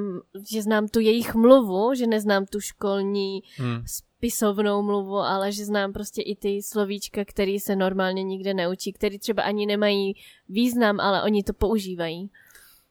[0.51, 3.83] že znám tu jejich mluvu, že neznám tu školní hmm
[4.19, 9.19] pisovnou mluvu, ale že znám prostě i ty slovíčka, které se normálně nikde neučí, které
[9.19, 10.15] třeba ani nemají
[10.49, 12.31] význam, ale oni to používají.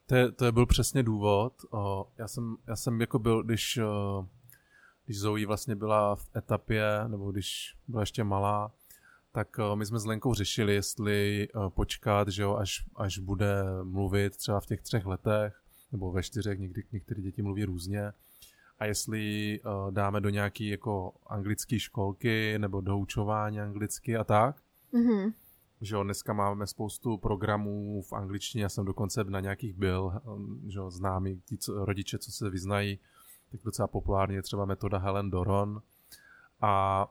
[0.05, 1.53] To, je, to je byl přesně důvod.
[1.71, 4.27] O, já, jsem, já jsem jako byl, když, o,
[5.07, 8.71] když Zoe vlastně byla v etapě, nebo když byla ještě malá,
[9.31, 13.63] tak o, my jsme s Lenkou řešili, jestli o, počkat, že jo, až, až bude
[13.83, 18.13] mluvit třeba v těch třech letech, nebo ve čtyřech, někdy některé děti mluví různě,
[18.79, 24.61] a jestli uh, dáme do nějaký jako anglické školky nebo doučování anglicky a tak.
[24.93, 25.33] Mm-hmm.
[25.81, 30.71] Že jo, dneska máme spoustu programů v angličtině, já jsem dokonce na nějakých byl, eh,
[30.71, 32.99] že jo, známí ti co, rodiče, co se vyznají,
[33.51, 35.81] tak docela populárně je třeba metoda Helen Doron.
[36.61, 37.05] A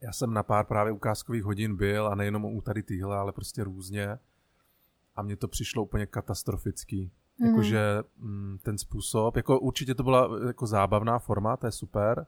[0.00, 3.64] já jsem na pár právě ukázkových hodin byl a nejenom u tady tyhle, ale prostě
[3.64, 4.18] různě.
[5.16, 7.10] A mně to přišlo úplně katastrofický.
[7.38, 7.46] Mm.
[7.46, 8.02] Jakože
[8.62, 12.26] ten způsob, jako určitě to byla jako zábavná forma, to je super,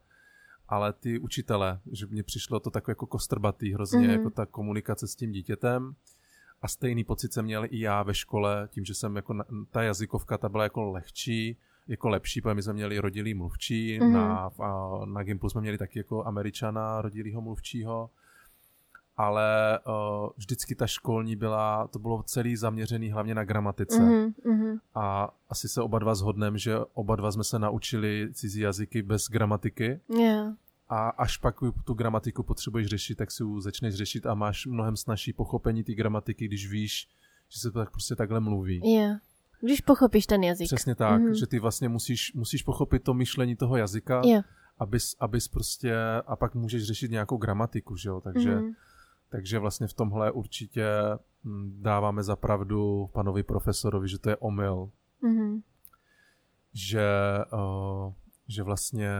[0.68, 4.10] ale ty učitele, že mně přišlo to takové jako kostrbatý hrozně, mm.
[4.10, 5.94] jako ta komunikace s tím dítětem.
[6.62, 9.34] A stejný pocit jsem měl i já ve škole, tím, že jsem jako,
[9.70, 11.58] ta jazykovka, ta byla jako lehčí,
[11.88, 14.12] jako lepší, protože my jsme měli rodilý mluvčí, mm.
[14.12, 14.50] na,
[15.04, 18.10] na Gimplu jsme měli taky jako američana rodilýho mluvčího
[19.16, 23.98] ale uh, vždycky ta školní byla, to bylo celý zaměřený hlavně na gramatice.
[23.98, 29.02] Mm-hmm, A asi se oba dva zhodneme, že oba dva jsme se naučili cizí jazyky
[29.02, 30.00] bez gramatiky.
[30.18, 30.54] Yeah.
[30.88, 34.96] A až pak tu gramatiku potřebuješ řešit, tak si ji začneš řešit a máš mnohem
[34.96, 37.08] snažší pochopení té gramatiky, když víš,
[37.48, 38.80] že se to tak prostě takhle mluví.
[38.84, 39.18] Yeah.
[39.60, 40.66] Když pochopíš ten jazyk.
[40.66, 41.32] Přesně tak, mm-hmm.
[41.32, 44.44] že ty vlastně musíš, musíš pochopit to myšlení toho jazyka, yeah.
[44.78, 45.96] abys, abys prostě,
[46.26, 48.74] a pak můžeš řešit nějakou gramatiku, že jo, takže mm-hmm
[49.28, 50.86] takže vlastně v tomhle určitě
[51.44, 54.90] hm, dáváme za pravdu panovi profesorovi, že to je omyl.
[55.22, 55.62] Mm-hmm.
[56.72, 57.08] Že,
[57.52, 58.12] uh,
[58.48, 59.10] že vlastně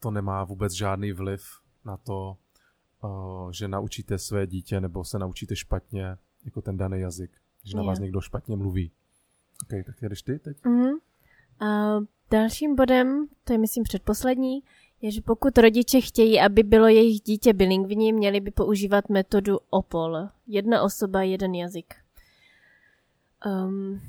[0.00, 1.44] to nemá vůbec žádný vliv
[1.84, 2.36] na to,
[3.04, 7.30] uh, že naučíte své dítě nebo se naučíte špatně jako ten daný jazyk,
[7.64, 8.92] že na vás někdo špatně mluví.
[9.62, 10.56] OK, tak jedeš ty teď?
[10.56, 10.92] Mm-hmm.
[11.60, 11.98] A
[12.30, 14.62] dalším bodem, to je myslím předposlední,
[15.02, 20.28] je, že pokud rodiče chtějí, aby bylo jejich dítě bilingvní, měli by používat metodu OPOL.
[20.46, 21.94] Jedna osoba, jeden jazyk.
[23.46, 24.00] Um,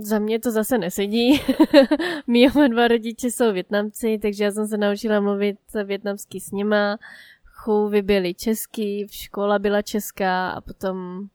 [0.00, 1.40] za mě to zase nesedí.
[2.26, 6.98] Mí oba dva rodiče jsou Větnamci, takže já jsem se naučila mluvit větnamsky s nima.
[7.44, 11.26] Chůvy byly český, škola byla česká a potom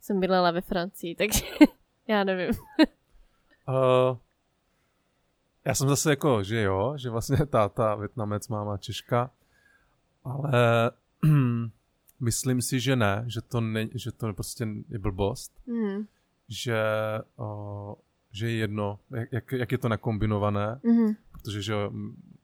[0.00, 1.40] jsem bydlela ve Francii, takže
[2.08, 2.54] já nevím.
[3.68, 4.18] uh,
[5.64, 9.30] já jsem zase jako, že jo, že vlastně táta Větnamec, máma Češka,
[10.24, 10.90] ale
[12.20, 16.06] myslím si, že ne, že to, ne, že to prostě je blbost, mm.
[16.48, 16.82] že,
[17.36, 17.96] o,
[18.30, 18.98] že je jedno,
[19.30, 21.14] jak, jak je to nakombinované, mm.
[21.32, 21.74] protože že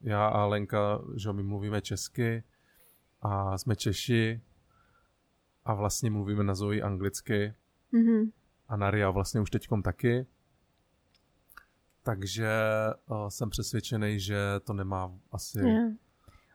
[0.01, 2.45] já a Lenka, že my mluvíme česky
[3.23, 4.41] a jsme Češi
[5.65, 7.55] a vlastně mluvíme na Zoe anglicky
[7.93, 8.31] mm.
[8.69, 10.27] a na Ria vlastně už teďkom taky
[12.05, 12.49] takže
[13.09, 15.59] uh, jsem přesvědčený, že to nemá asi...
[15.59, 15.93] Yeah.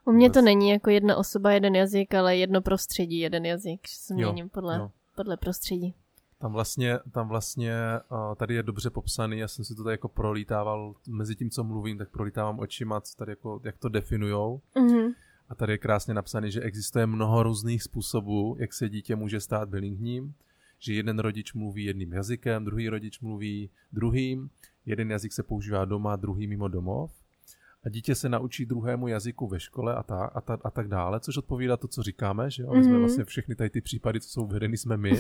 [0.06, 3.96] U mě to není jako jedna osoba, jeden jazyk, ale jedno prostředí, jeden jazyk, že
[3.96, 4.92] se měním podle, jo.
[5.16, 5.96] podle prostředí.
[6.38, 7.74] Tam vlastně, tam vlastně
[8.12, 11.64] uh, tady je dobře popsaný, já jsem si to tady jako prolítával, mezi tím, co
[11.64, 14.62] mluvím, tak prolítávám očima, tady jako, jak to definujou.
[14.76, 15.14] Mm-hmm.
[15.50, 19.70] A tady je krásně napsaný, že existuje mnoho různých způsobů, jak se dítě může stát
[19.70, 20.34] bilingním,
[20.80, 24.50] že jeden rodič mluví jedním jazykem, druhý rodič mluví druhým,
[24.90, 27.12] jeden jazyk se používá doma, druhý mimo domov
[27.84, 31.20] a dítě se naučí druhému jazyku ve škole a, ta, a, ta, a tak dále,
[31.20, 32.70] což odpovídá to, co říkáme, že jo?
[32.72, 32.84] My mm-hmm.
[32.84, 33.00] jsme mhm.
[33.00, 35.12] vlastně všechny tady ty případy, co jsou uvedeny, jsme my.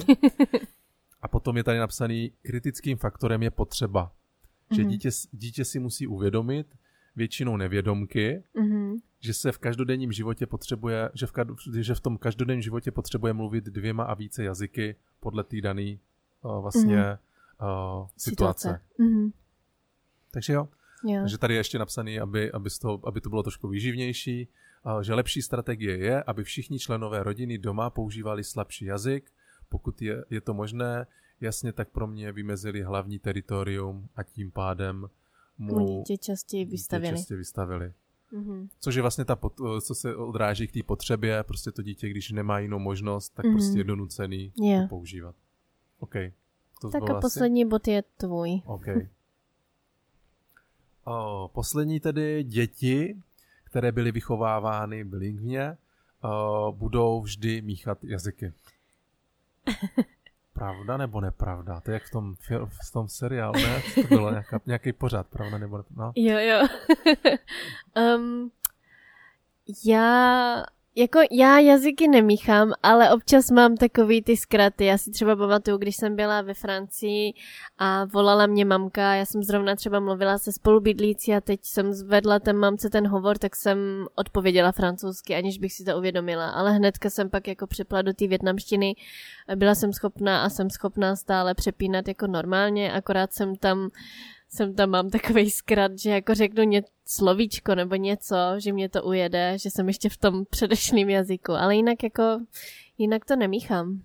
[1.21, 4.11] A potom je tady napsaný, kritickým faktorem je potřeba.
[4.75, 4.91] Že Mhm.
[4.91, 6.67] dítě, dítě si musí uvědomit,
[7.15, 8.95] většinou nevědomky, Mhm.
[9.19, 11.31] že se v každodenním životě potřebuje, že v,
[11.79, 15.97] že v tom každodenním životě potřebuje mluvit dvěma a více jazyky podle té dané
[16.41, 17.17] uh, vlastně
[17.61, 18.81] uh, situace.
[18.97, 19.31] Mhm.
[20.31, 20.67] Takže jo,
[21.07, 21.19] Jo.
[21.21, 24.47] takže tady je ještě napsaný, aby, aby, z toho, aby to bylo trošku výživnější,
[25.01, 29.31] že lepší strategie je, aby všichni členové rodiny doma používali slabší jazyk,
[29.69, 31.07] pokud je, je to možné,
[31.41, 35.09] jasně tak pro mě vymezili hlavní teritorium a tím pádem
[35.57, 37.17] mu Mu dítě častěji dítě vystavili.
[37.17, 37.93] častěji vystavili.
[38.31, 38.67] Mhm.
[38.79, 42.31] Což je vlastně ta, pot, co se odráží k té potřebě, prostě to dítě, když
[42.31, 43.53] nemá jinou možnost, tak Mhm.
[43.55, 44.81] prostě je donucený Jo.
[44.81, 45.35] to používat.
[45.99, 46.13] OK.
[46.81, 47.21] To Tak a asi?
[47.21, 48.49] poslední bod je tvůj.
[48.65, 48.85] OK.
[51.47, 53.15] Poslední tedy děti,
[53.63, 55.77] které byly vychovávány bilingvně,
[56.71, 58.53] budou vždy míchat jazyky.
[60.53, 61.81] Pravda nebo nepravda?
[61.81, 62.35] To je jak v tom,
[62.87, 63.81] v tom seriálu, ne?
[63.95, 65.83] To bylo nějaká, nějaký pořád, pravda nebo ne?
[65.95, 66.11] No.
[66.15, 66.67] Jo, jo.
[68.17, 68.51] um,
[69.85, 70.63] já,
[70.99, 74.85] jako já jazyky nemíchám, ale občas mám takový ty zkraty.
[74.85, 77.33] Já si třeba pamatuju, když jsem byla ve Francii
[77.77, 82.39] a volala mě mamka, já jsem zrovna třeba mluvila se spolubydlící a teď jsem zvedla
[82.39, 86.49] ten mamce ten hovor, tak jsem odpověděla francouzsky, aniž bych si to uvědomila.
[86.49, 88.95] Ale hnedka jsem pak jako přepla do té větnamštiny.
[89.55, 93.89] Byla jsem schopná a jsem schopná stále přepínat jako normálně, akorát jsem tam
[94.49, 99.03] jsem tam mám takový zkrat, že jako řeknu ně, slovíčko nebo něco, že mě to
[99.03, 102.39] ujede, že jsem ještě v tom předešlém jazyku, ale jinak jako,
[102.97, 104.01] jinak to nemíchám.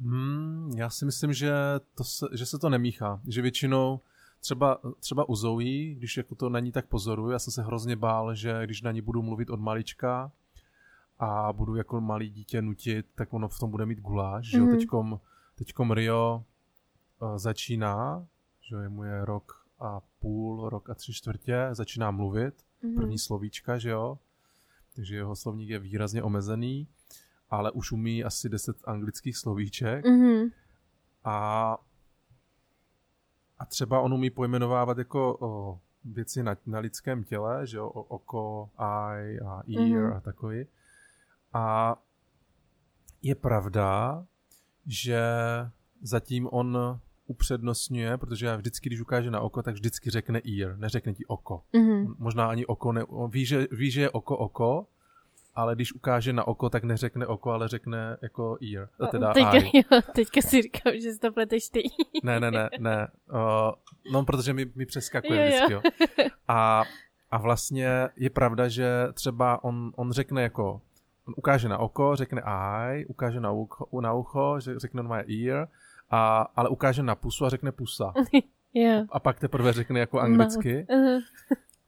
[0.00, 1.52] Hmm, já si myslím, že,
[1.94, 3.20] to se, že se to nemíchá.
[3.28, 4.00] Že většinou
[4.40, 7.96] třeba, třeba u Zoe, když jako to na ní tak pozoruju, já jsem se hrozně
[7.96, 10.32] bál, že když na ní budu mluvit od malička
[11.18, 14.46] a budu jako malý dítě nutit, tak ono v tom bude mít guláš.
[14.46, 14.64] Že jo?
[14.64, 14.76] Mhm.
[14.76, 15.20] Teďkom,
[15.54, 16.44] teďkom Rio
[17.20, 18.26] uh, začíná,
[18.68, 22.94] že mu je rok a půl, rok a tři čtvrtě, začíná mluvit, Mhm.
[22.94, 24.18] první slovíčka, že jo.
[24.94, 26.88] Takže jeho slovník je výrazně omezený,
[27.50, 30.48] ale už umí asi 10 anglických slovíček Mhm.
[31.24, 31.76] a,
[33.58, 38.02] a třeba on umí pojmenovávat jako o, věci na, na lidském těle, že jo, o,
[38.02, 40.12] oko, eye a ear Mhm.
[40.16, 40.66] a takový.
[41.52, 41.96] A
[43.22, 44.26] je pravda,
[44.86, 45.22] že
[46.02, 51.14] zatím on upřednostňuje, protože já vždycky, když ukáže na oko, tak vždycky řekne ear, neřekne
[51.14, 51.62] ti oko.
[51.72, 52.14] Mhm.
[52.18, 54.86] Možná ani oko, ne, ví, že, ví, že je oko oko,
[55.54, 59.52] ale když ukáže na oko, tak neřekne oko, ale řekne jako ear, a teda teďka,
[59.52, 59.70] eye.
[59.74, 61.82] jo, teďka si říkám, že si to pleteš ty.
[62.22, 63.08] Ne, ne, ne, ne.
[63.32, 63.72] Uh,
[64.12, 65.82] no, protože mi, mi přeskakuje Jo, vždycky, jo.
[66.48, 66.84] A,
[67.30, 70.80] a vlastně je pravda, že třeba on, on řekne jako,
[71.28, 75.68] on ukáže na oko, řekne eye, ukáže na ucho, na ucho řekne normálně ear,
[76.14, 78.12] a, ale ukáže na pusu a řekne pusa.
[78.76, 79.04] Jo.
[79.12, 80.86] A pak teprve řekne jako anglicky.
[80.90, 81.20] Uh,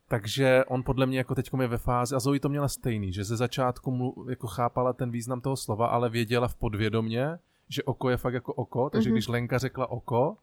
[0.09, 3.25] Takže on podle mě jako teď je ve fázi, a Zoe to měla stejný, že
[3.25, 8.11] ze začátku mu jako chápala ten význam toho slova, ale věděla v podvědomě, že oko
[8.11, 9.15] je fakt jako oko, takže Mhm.
[9.15, 10.37] když Lenka řekla oko,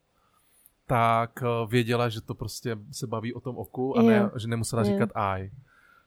[0.86, 4.82] tak eh, věděla, že to prostě se baví o tom oku a ne, že nemusela
[4.82, 4.88] Jo.
[4.92, 5.50] říkat eye.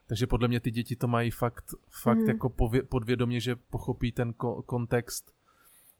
[0.07, 1.65] Takže podle mě ty děti to mají fakt,
[2.03, 2.27] fakt Mhm.
[2.27, 5.33] jako pově, podvědomě, že pochopí ten ko- kontext,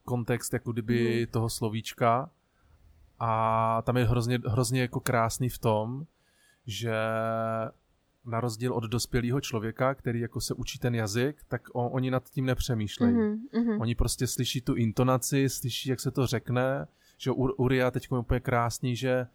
[0.07, 1.31] kontext jako kdyby Mhm.
[1.31, 2.29] toho slovíčka
[3.19, 6.05] a tam je hrozně, hrozně jako krásný v tom,
[6.65, 6.95] že
[8.25, 12.29] na rozdíl od dospělého člověka, který jako se učí ten jazyk, tak o, oni nad
[12.29, 13.13] tím nepřemýšlejí.
[13.13, 13.81] mhm, mhm.
[13.81, 16.87] Oni prostě slyší tu intonaci, slyší, jak se to řekne,
[17.17, 19.27] že Uria teď je úplně krásný, že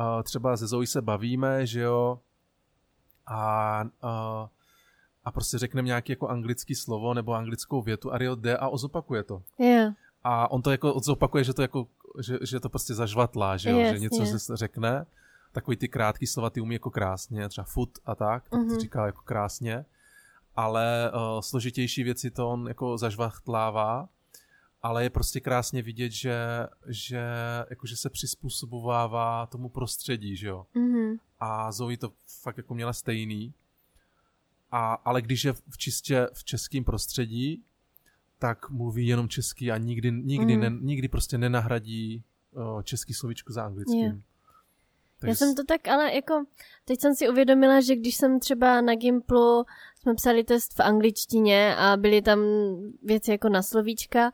[0.00, 2.20] uh, třeba ze Zoe se bavíme, že jo,
[3.26, 4.48] a, uh,
[5.24, 9.22] a prostě řekneme nějaký jako anglický slovo nebo anglickou větu a Rio jde a zopakuje
[9.22, 9.42] to.
[9.58, 9.92] Jo.
[10.24, 11.86] A on to jako zopakuje, že to jako,
[12.20, 13.98] že, že to prostě zažvatlá, že jo, že Jasně.
[14.00, 15.06] něco se řekne,
[15.52, 18.80] takový ty krátký slova ty umí jako krásně, třeba foot a tak, tak to Mhm.
[18.80, 19.84] říká jako krásně,
[20.56, 24.08] ale uh, složitější věci to on jako zažvachtlává,
[24.82, 26.36] ale je prostě krásně vidět, že,
[26.88, 27.22] že,
[27.70, 30.66] jako, že se přizpůsobovává tomu prostředí, že jo.
[30.74, 31.16] Mhm.
[31.40, 32.12] A Zoe to
[32.42, 33.52] fakt jako měla stejný.
[34.72, 37.62] A, ale když je v čistě v českém prostředí,
[38.38, 40.60] tak mluví jenom český a nikdy, nikdy, Mhm.
[40.60, 42.22] ne, nikdy prostě nenahradí
[42.54, 44.04] o, český slovíčko za anglickým.
[44.06, 44.12] Jo.
[45.18, 46.44] Takže Já jsem to tak, ale jako,
[46.84, 49.64] teď jsem si uvědomila, že když jsem třeba na Gimplu,
[50.00, 52.38] jsme psali test v angličtině a byly tam
[53.02, 54.30] věci jako na slovíčka,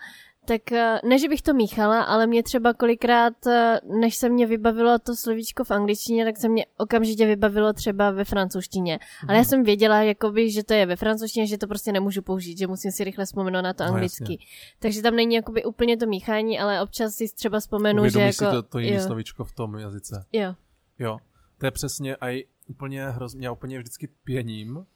[0.46, 4.46] tak eh, ne, že bych to míchala, ale mě třeba kolikrát, eh, než se mě
[4.46, 8.98] vybavilo to slovíčko v angličtině, tak se mě okamžitě vybavilo třeba ve francouzštině.
[9.28, 12.58] Ale já jsem věděla, jakoby, že to je ve francouzštině, že to prostě nemůžu použít,
[12.58, 14.22] že musím si rychle vzpomenout na to No, anglicky.
[14.22, 14.36] jasně.
[14.78, 18.50] Takže tam není jakoby úplně to míchání, ale občas si třeba vzpomenu, že Uvědomíš jako...
[18.50, 20.24] si to, to jiné slovíčko v tom jazyce.
[20.32, 20.54] jo.
[20.98, 21.18] Jo,
[21.58, 24.86] to je přesně a úplně hrozně, já úplně vždycky pěním,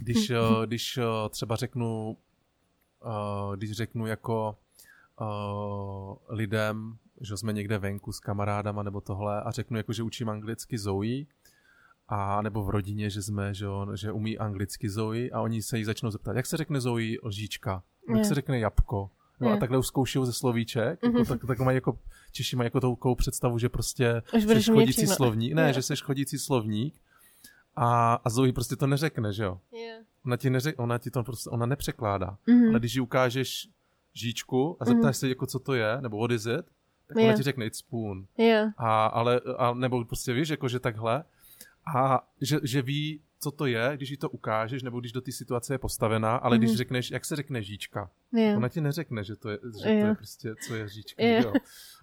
[0.00, 0.98] když, eh, když
[1.30, 2.16] třeba řeknu,
[3.56, 4.56] když řeknu jako
[5.20, 5.24] eh,
[6.34, 10.78] lidem, že jsme někde venku s kamarádama nebo tohle a řeknu jako, že učím anglicky
[10.78, 11.24] Zoe
[12.08, 15.78] a nebo v rodině, že jsme, že, on, že umí anglicky Zoe a oni se
[15.78, 18.24] jí začnou zeptat, jak se řekne Zoe lžička, jak Jo.
[18.24, 19.10] se řekne jabko.
[19.40, 21.98] No a takhle už zkoušou ze slovíček, jako, tak, tak mají jako,
[22.32, 25.14] Češi mají jako takovou představu, že prostě jsi chodící všechno.
[25.14, 25.72] slovník, ne, Jo.
[25.72, 26.94] že jsi chodící slovník
[27.76, 29.60] a, a Zoe prostě to neřekne, že jo.
[29.72, 30.04] Jo.
[30.26, 32.38] Ona ti, neřek, ona ti to prostě, ona nepřekládá.
[32.46, 32.68] Mhm.
[32.70, 33.68] Ale když jí ukážeš
[34.14, 36.66] žíčku a zeptáš se, jako co to je, nebo what is it,
[37.08, 37.36] tak ona Jo.
[37.36, 38.26] ti řekne it's spoon.
[38.38, 38.70] Jo.
[38.76, 41.24] A, ale, a, nebo prostě víš, jako že takhle.
[41.96, 45.32] A že, že ví, co to je, když jí to ukážeš, nebo když do té
[45.32, 46.76] situace je postavená, ale když Mhm.
[46.76, 48.56] řekneš, jak se řekne žíčka, Jo.
[48.56, 50.06] ona ti neřekne, že to je, že to Jo.
[50.06, 51.22] je prostě, co je žíčka.
[51.24, 51.42] Jo.
[51.44, 51.52] Jo.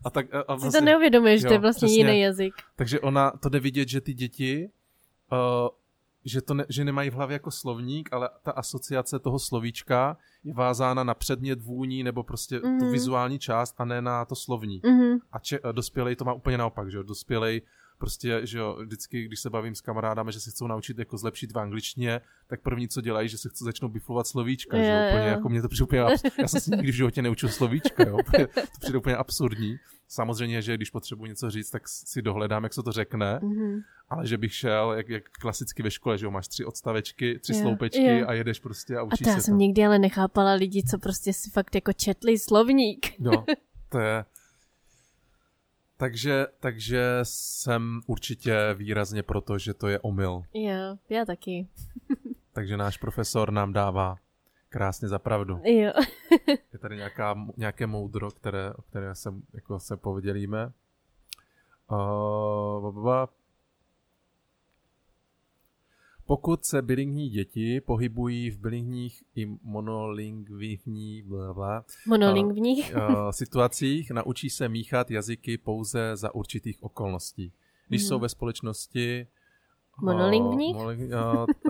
[0.05, 1.97] A tak, a, a Si vlastně, to neuvědomuješ, že to je vlastně přesně.
[2.03, 2.53] jiný jazyk.
[2.75, 4.69] takže ona, to jde vidět, že ty děti,
[5.31, 5.37] uh,
[6.25, 10.53] že, to ne, že nemají v hlavě jako slovník, ale ta asociace toho slovíčka je
[10.53, 12.79] vázána na předmět vůní nebo prostě mm-hmm.
[12.79, 12.91] tu Mhm.
[12.91, 14.81] vizuální část a ne na to slovní.
[14.85, 15.19] Mhm.
[15.31, 17.61] A če, dospělej to má úplně naopak, že jo, dospělej
[18.01, 21.51] prostě, že jo, vždycky, když se bavím s kamarádami, že se chcou naučit jako zlepšit
[21.51, 25.23] v angličtině, tak první, co dělají, že se chce začnou biflovat slovíčka, že Jo, úplně
[25.23, 25.27] jo.
[25.31, 28.17] jako mě to přijde úplně, abs- já jsem si nikdy v životě neučil slovíčka, jo,
[28.19, 29.75] úplně- to přijde úplně absurdní.
[30.07, 33.79] Samozřejmě, že když potřebuji něco říct, tak si dohledám, jak se to řekne, Mhm.
[34.09, 37.53] ale že bych šel, jak, jak klasicky ve škole, že jo, máš tři odstavečky, tři
[37.53, 38.27] Jo, sloupečky jo.
[38.27, 39.57] a jedeš prostě a A učíš to já se jsem to.
[39.57, 43.19] nikdy ale nechápala lidi, co prostě si fakt jako četli slovník.
[43.19, 43.43] Jo,
[43.89, 44.25] to je...
[46.01, 50.43] Takže, takže jsem určitě výrazně proto, že to je omyl.
[50.53, 51.67] Jo, já taky.
[52.53, 54.15] Takže náš profesor nám dává
[54.69, 55.61] krásně za pravdu.
[55.63, 55.91] Jo.
[56.73, 60.71] Je tady nějaká, nějaké moudro, které, o které se, jako se podělíme.
[61.91, 63.25] Uh.
[66.31, 69.45] Pokud se bilingní děti pohybují v bilingních i
[71.53, 72.93] bla, Monolingvních.
[72.95, 77.53] uh, situacích, naučí se míchat jazyky pouze za určitých okolností.
[77.87, 78.07] Když Mhm.
[78.07, 79.27] jsou ve společnosti
[79.97, 80.75] uh, Monolingvních?
[80.75, 81.09] monoli-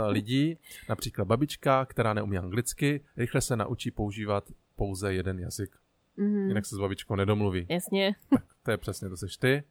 [0.07, 0.57] lidí,
[0.89, 5.75] například babička, která neumí anglicky, rychle se naučí používat pouze jeden jazyk.
[6.17, 6.47] Mhm.
[6.47, 7.65] Jinak se s babičkou nedomluví.
[7.69, 8.15] Jasně.
[8.29, 9.63] Tak to je přesně, to seš ty.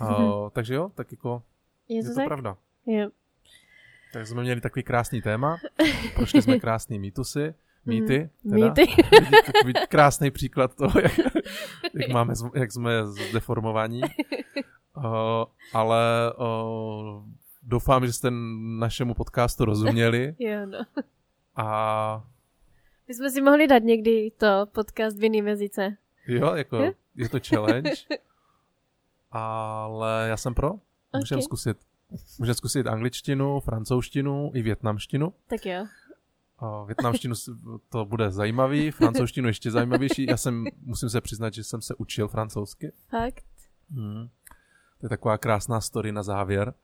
[0.00, 0.08] Uh,
[0.52, 1.42] takže jo, tak jako
[1.88, 2.26] Je je to to tak?
[2.26, 2.56] pravda.
[2.86, 3.10] Jo.
[4.12, 5.56] Tak jsme měli takový krásný téma,
[6.14, 7.54] prošli jsme krásný mýtusy,
[7.86, 8.56] mýty, teda.
[8.56, 8.64] Mhm.
[8.64, 8.86] Mýty.
[9.46, 11.12] Takový krásný příklad toho, jak,
[11.94, 14.00] jak, máme, jak jsme zdeformovaní.
[14.96, 15.04] Uh,
[15.72, 17.22] ale uh,
[17.62, 18.28] doufám, že jste
[18.78, 20.78] našemu podcastu rozuměli Jo, no.
[21.56, 22.24] a
[23.08, 25.96] My jsme si mohli dát někdy to podcast v jiným jazyce.
[26.26, 26.92] jo, jako Jo?
[27.14, 27.90] je to challenge,
[29.30, 30.70] ale já jsem pro.
[31.16, 31.44] Můžeme Ok.
[31.44, 31.76] zkusit.
[32.38, 35.32] Můžeme zkusit angličtinu, francouzštinu i větnamštinu.
[35.46, 35.86] Tak jo.
[36.58, 37.34] A větnamštinu
[37.88, 40.26] to bude zajímavý, francouzštinu ještě zajímavější.
[40.26, 42.92] Já jsem, musím se přiznat, že jsem se učil francouzsky.
[43.08, 43.44] Fakt.
[43.90, 44.28] Hmm.
[45.00, 46.74] To je taková krásná story na závěr.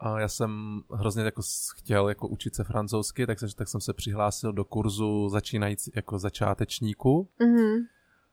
[0.00, 1.42] A já jsem hrozně jako
[1.76, 6.18] chtěl jako učit se francouzsky, tak, se, tak jsem se přihlásil do kurzu začínající jako
[6.18, 7.28] začátečníku.
[7.40, 7.86] Mhm.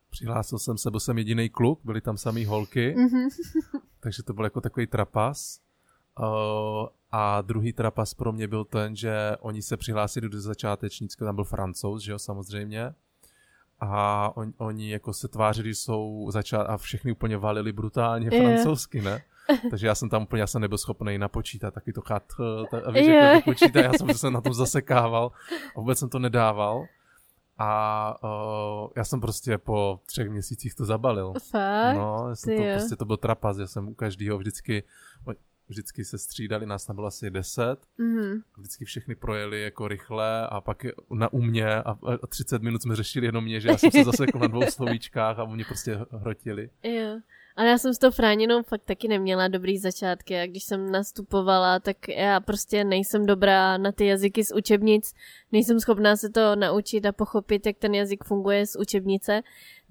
[0.10, 3.30] Přihlásil jsem se, byl jsem jediný kluk, byly tam samý holky, Mhm.
[4.00, 5.60] takže to byl jako takový trapas.
[7.12, 11.44] A druhý trapas pro mě byl ten, že oni se přihlásili do začátečnícka, tam byl
[11.44, 12.94] francouz, že jo, samozřejmě.
[13.80, 18.44] A on, oni jako se tvářili, že jsou začát a všechny úplně valili brutálně Jo.
[18.44, 19.24] francouzsky, ne?
[19.70, 22.24] Takže já jsem tam úplně, já jsem nebyl schopný napočítat taky to chat,
[22.86, 23.14] a víš, Jo.
[23.14, 25.32] jak počítá, já jsem se na tom zasekával
[25.76, 26.86] a vůbec jsem to nedával.
[27.58, 31.34] A uh, já jsem prostě po třech měsících to zabalil.
[31.50, 31.96] Fakt?
[31.96, 34.84] No, já jsem to, prostě to byl trapas, já jsem u každého vždycky,
[35.70, 38.42] vždycky se střídali, nás tam bylo asi deset, Mhm.
[38.58, 41.92] vždycky všechny projeli jako rychle a pak na u mě a,
[42.24, 44.62] a 30 minut jsme řešili jenom mě, že já jsem se zase jako na dvou
[44.70, 46.70] slovíčkách a oni prostě hrotili.
[46.84, 47.20] Jo.
[47.56, 51.80] Ale já jsem s tou fráninou fakt taky neměla dobrý začátky a když jsem nastupovala,
[51.80, 55.14] tak já prostě nejsem dobrá na ty jazyky z učebnic,
[55.52, 59.42] nejsem schopná se to naučit a pochopit, jak ten jazyk funguje z učebnice,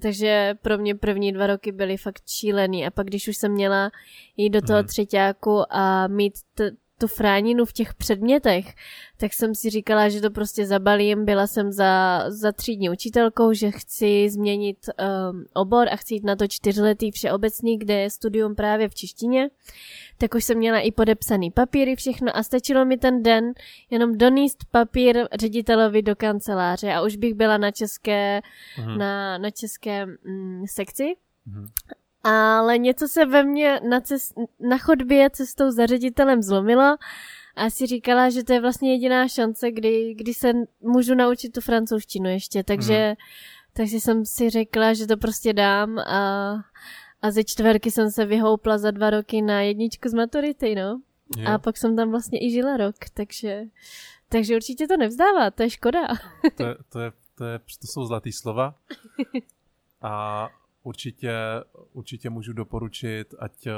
[0.02, 3.90] takže pro mě první dva roky byly fakt šílený a pak když už jsem měla
[4.36, 4.86] jít do toho Mhm.
[4.88, 6.70] třetíku a mít t-
[7.02, 8.74] tu fráninu v těch předmětech,
[9.16, 11.24] tak jsem si říkala, že to prostě zabalím.
[11.24, 16.36] Byla jsem za, za třídní učitelkou, že chci změnit um, obor a chci jít na
[16.36, 19.50] to čtyřletý všeobecný, kde je studium právě v češtině.
[20.18, 23.52] Tak už jsem měla i podepsaný papíry, všechno a stačilo mi ten den
[23.90, 28.40] jenom doníst papír ředitelovi do kanceláře a už bych byla na české,
[28.78, 28.98] mm.
[28.98, 31.14] na, na české mm, sekci.
[31.46, 31.66] Mm
[32.24, 36.96] ale něco se ve mně na, cest, na chodbě cestou za ředitelem zlomilo
[37.56, 41.60] a si říkala, že to je vlastně jediná šance, kdy, kdy se můžu naučit tu
[41.60, 43.14] francouzštinu ještě, takže, mm.
[43.72, 46.54] takže jsem si řekla, že to prostě dám a,
[47.22, 51.00] a ze čtverky jsem se vyhoupla za dva roky na jedničku z maturity, no.
[51.36, 51.50] Jo.
[51.50, 53.62] A pak jsem tam vlastně i žila rok, takže,
[54.28, 56.00] takže určitě to nevzdává, to je škoda.
[56.56, 58.74] To, je, to, je, to, je, to jsou zlatý slova.
[60.02, 60.48] A
[60.82, 61.34] určitě,
[61.92, 63.72] určitě můžu doporučit, ať, eh,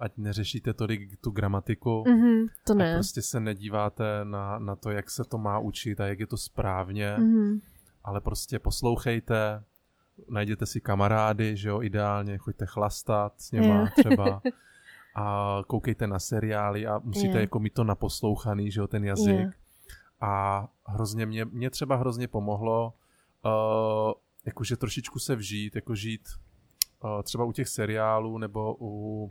[0.00, 2.04] ať neřešíte tolik tu gramatiku.
[2.06, 2.90] Mm-hmm, to ne.
[2.90, 6.26] Ať prostě se nedíváte na, na to, jak se to má učit a jak je
[6.26, 7.60] to správně, mm-hmm.
[8.04, 9.64] ale prostě poslouchejte,
[10.30, 13.94] najděte si kamarády, že jo, ideálně, choďte chlastat s něma yeah.
[13.94, 14.42] třeba
[15.14, 17.40] a koukejte na seriály a musíte yeah.
[17.40, 19.34] jako mít to naposlouchaný, že jo, ten jazyk.
[19.34, 19.52] Yeah.
[20.20, 22.92] A hrozně mě, mě třeba hrozně pomohlo
[23.44, 24.12] uh,
[24.46, 26.28] jakože trošičku se vžít, jako žít
[27.22, 29.24] třeba u těch seriálů nebo u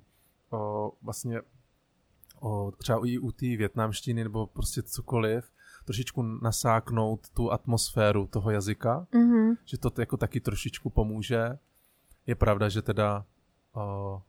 [0.51, 1.41] uh, vlastně
[2.41, 5.51] uh, třeba i u té větnamštiny nebo prostě cokoliv,
[5.85, 9.57] trošičku nasáknout tu atmosféru toho jazyka, mm-hmm.
[9.65, 11.59] že to jako taky trošičku pomůže.
[12.27, 13.25] Je pravda, že teda
[13.75, 14.21] uh,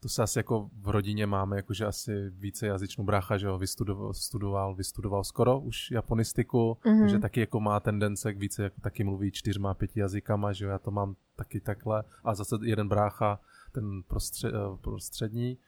[0.00, 4.14] to se asi jako v rodině máme, jakože asi více jazyčnou brácha, že ho vystudoval,
[4.14, 7.00] studoval, vystudoval skoro už japonistiku, mm-hmm.
[7.00, 10.70] takže taky jako má tendence k více, jako taky mluví čtyřma, pěti jazykama, že jo,
[10.70, 12.04] já to mám taky takhle.
[12.24, 13.40] A zase jeden brácha,
[13.72, 15.58] ten prostřed, eh, prostřední,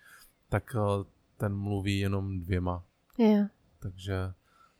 [0.48, 1.04] tak eh,
[1.36, 2.82] ten mluví jenom dvěma.
[3.18, 3.48] Yeah.
[3.78, 4.32] Takže,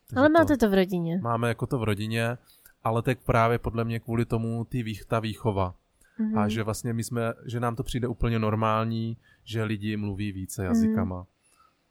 [0.07, 1.19] takže Ale máte to, to v rodině.
[1.21, 2.37] Máme jako to v rodině,
[2.83, 5.75] ale tak právě podle mě kvůli tomu ty, ta výchova
[6.19, 6.37] Mm-hmm.
[6.37, 6.49] A mhm.
[6.49, 10.67] že vlastně my jsme, že nám to přijde úplně normální, že lidi mluví více mhm.
[10.67, 11.19] jazykama.
[11.19, 11.25] Mm.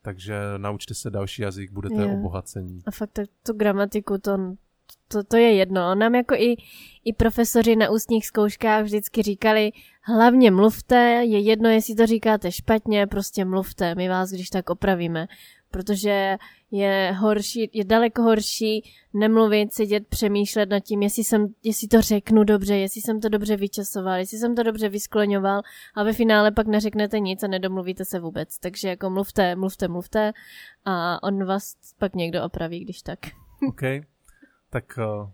[0.02, 2.12] Takže naučte se další jazyk, budete je.
[2.12, 2.82] obohacení.
[2.86, 4.38] A fakt to, tu gramatiku, to,
[5.08, 5.94] to, to je jedno.
[5.94, 6.56] Nám jako i,
[7.04, 13.06] i profesoři na ústních zkouškách vždycky říkali, hlavně mluvte, je jedno, jestli to říkáte špatně,
[13.06, 15.28] prostě mluvte, my vás když tak opravíme
[15.72, 16.36] protože
[16.72, 22.44] je horší, je daleko horší nemluvit, sedět, přemýšlet nad tím, jestli, jsem, jestli to řeknu
[22.44, 25.62] dobře, jestli jsem to dobře vyčasoval, jestli jsem to dobře vyskloňoval
[25.94, 28.58] a ve finále pak neřeknete nic a nedomluvíte se vůbec.
[28.58, 30.32] Takže jako mluvte, mluvte, mluvte
[30.84, 33.18] a on vás pak někdo opraví, když tak.
[33.68, 33.82] OK,
[34.70, 35.30] tak uh,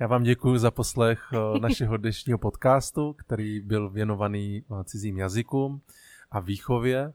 [0.00, 5.80] já vám děkuji za poslech uh, našeho dnešního podcastu, který byl věnovaný uh, cizím jazykům
[6.30, 7.12] a výchově.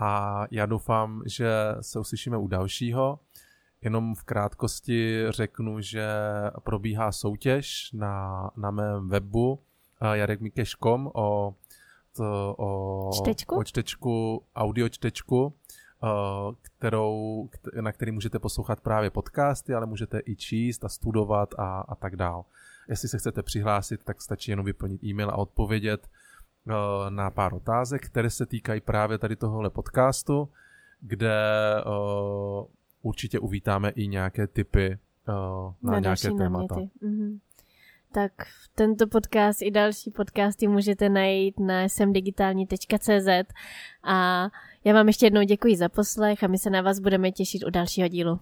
[0.00, 3.18] A já doufám, že se uslyšíme u dalšího.
[3.82, 6.08] Jenom v krátkosti řeknu, že
[6.62, 9.60] probíhá soutěž na, na mém webu
[10.12, 11.54] jarekmikeš.com o,
[12.16, 13.56] to, o, čtečku?
[13.56, 15.54] o čtečku, audio čtečku,
[16.62, 17.48] kterou,
[17.80, 22.16] na který můžete poslouchat právě podcasty, ale můžete i číst a studovat a, a tak
[22.16, 22.44] dál.
[22.88, 26.19] Jestli se chcete přihlásit, tak stačí jenom vyplnit e-mail a odpovědět Eh,
[27.08, 30.48] na pár otázek, které se týkají právě tady tohohle podcastu,
[31.00, 31.34] kde
[31.86, 32.66] uh,
[33.02, 34.98] určitě uvítáme i nějaké typy
[35.28, 35.34] uh,
[35.82, 36.74] na, na nějaké témata.
[36.74, 37.38] Mm-hmm.
[38.12, 38.32] Tak
[38.74, 43.28] tento podcast i další podcasty můžete najít na smdigitální.cz
[44.02, 44.48] a
[44.84, 47.70] já vám ještě jednou děkuji za poslech a my se na vás budeme těšit u
[47.70, 48.40] dalšího dílu.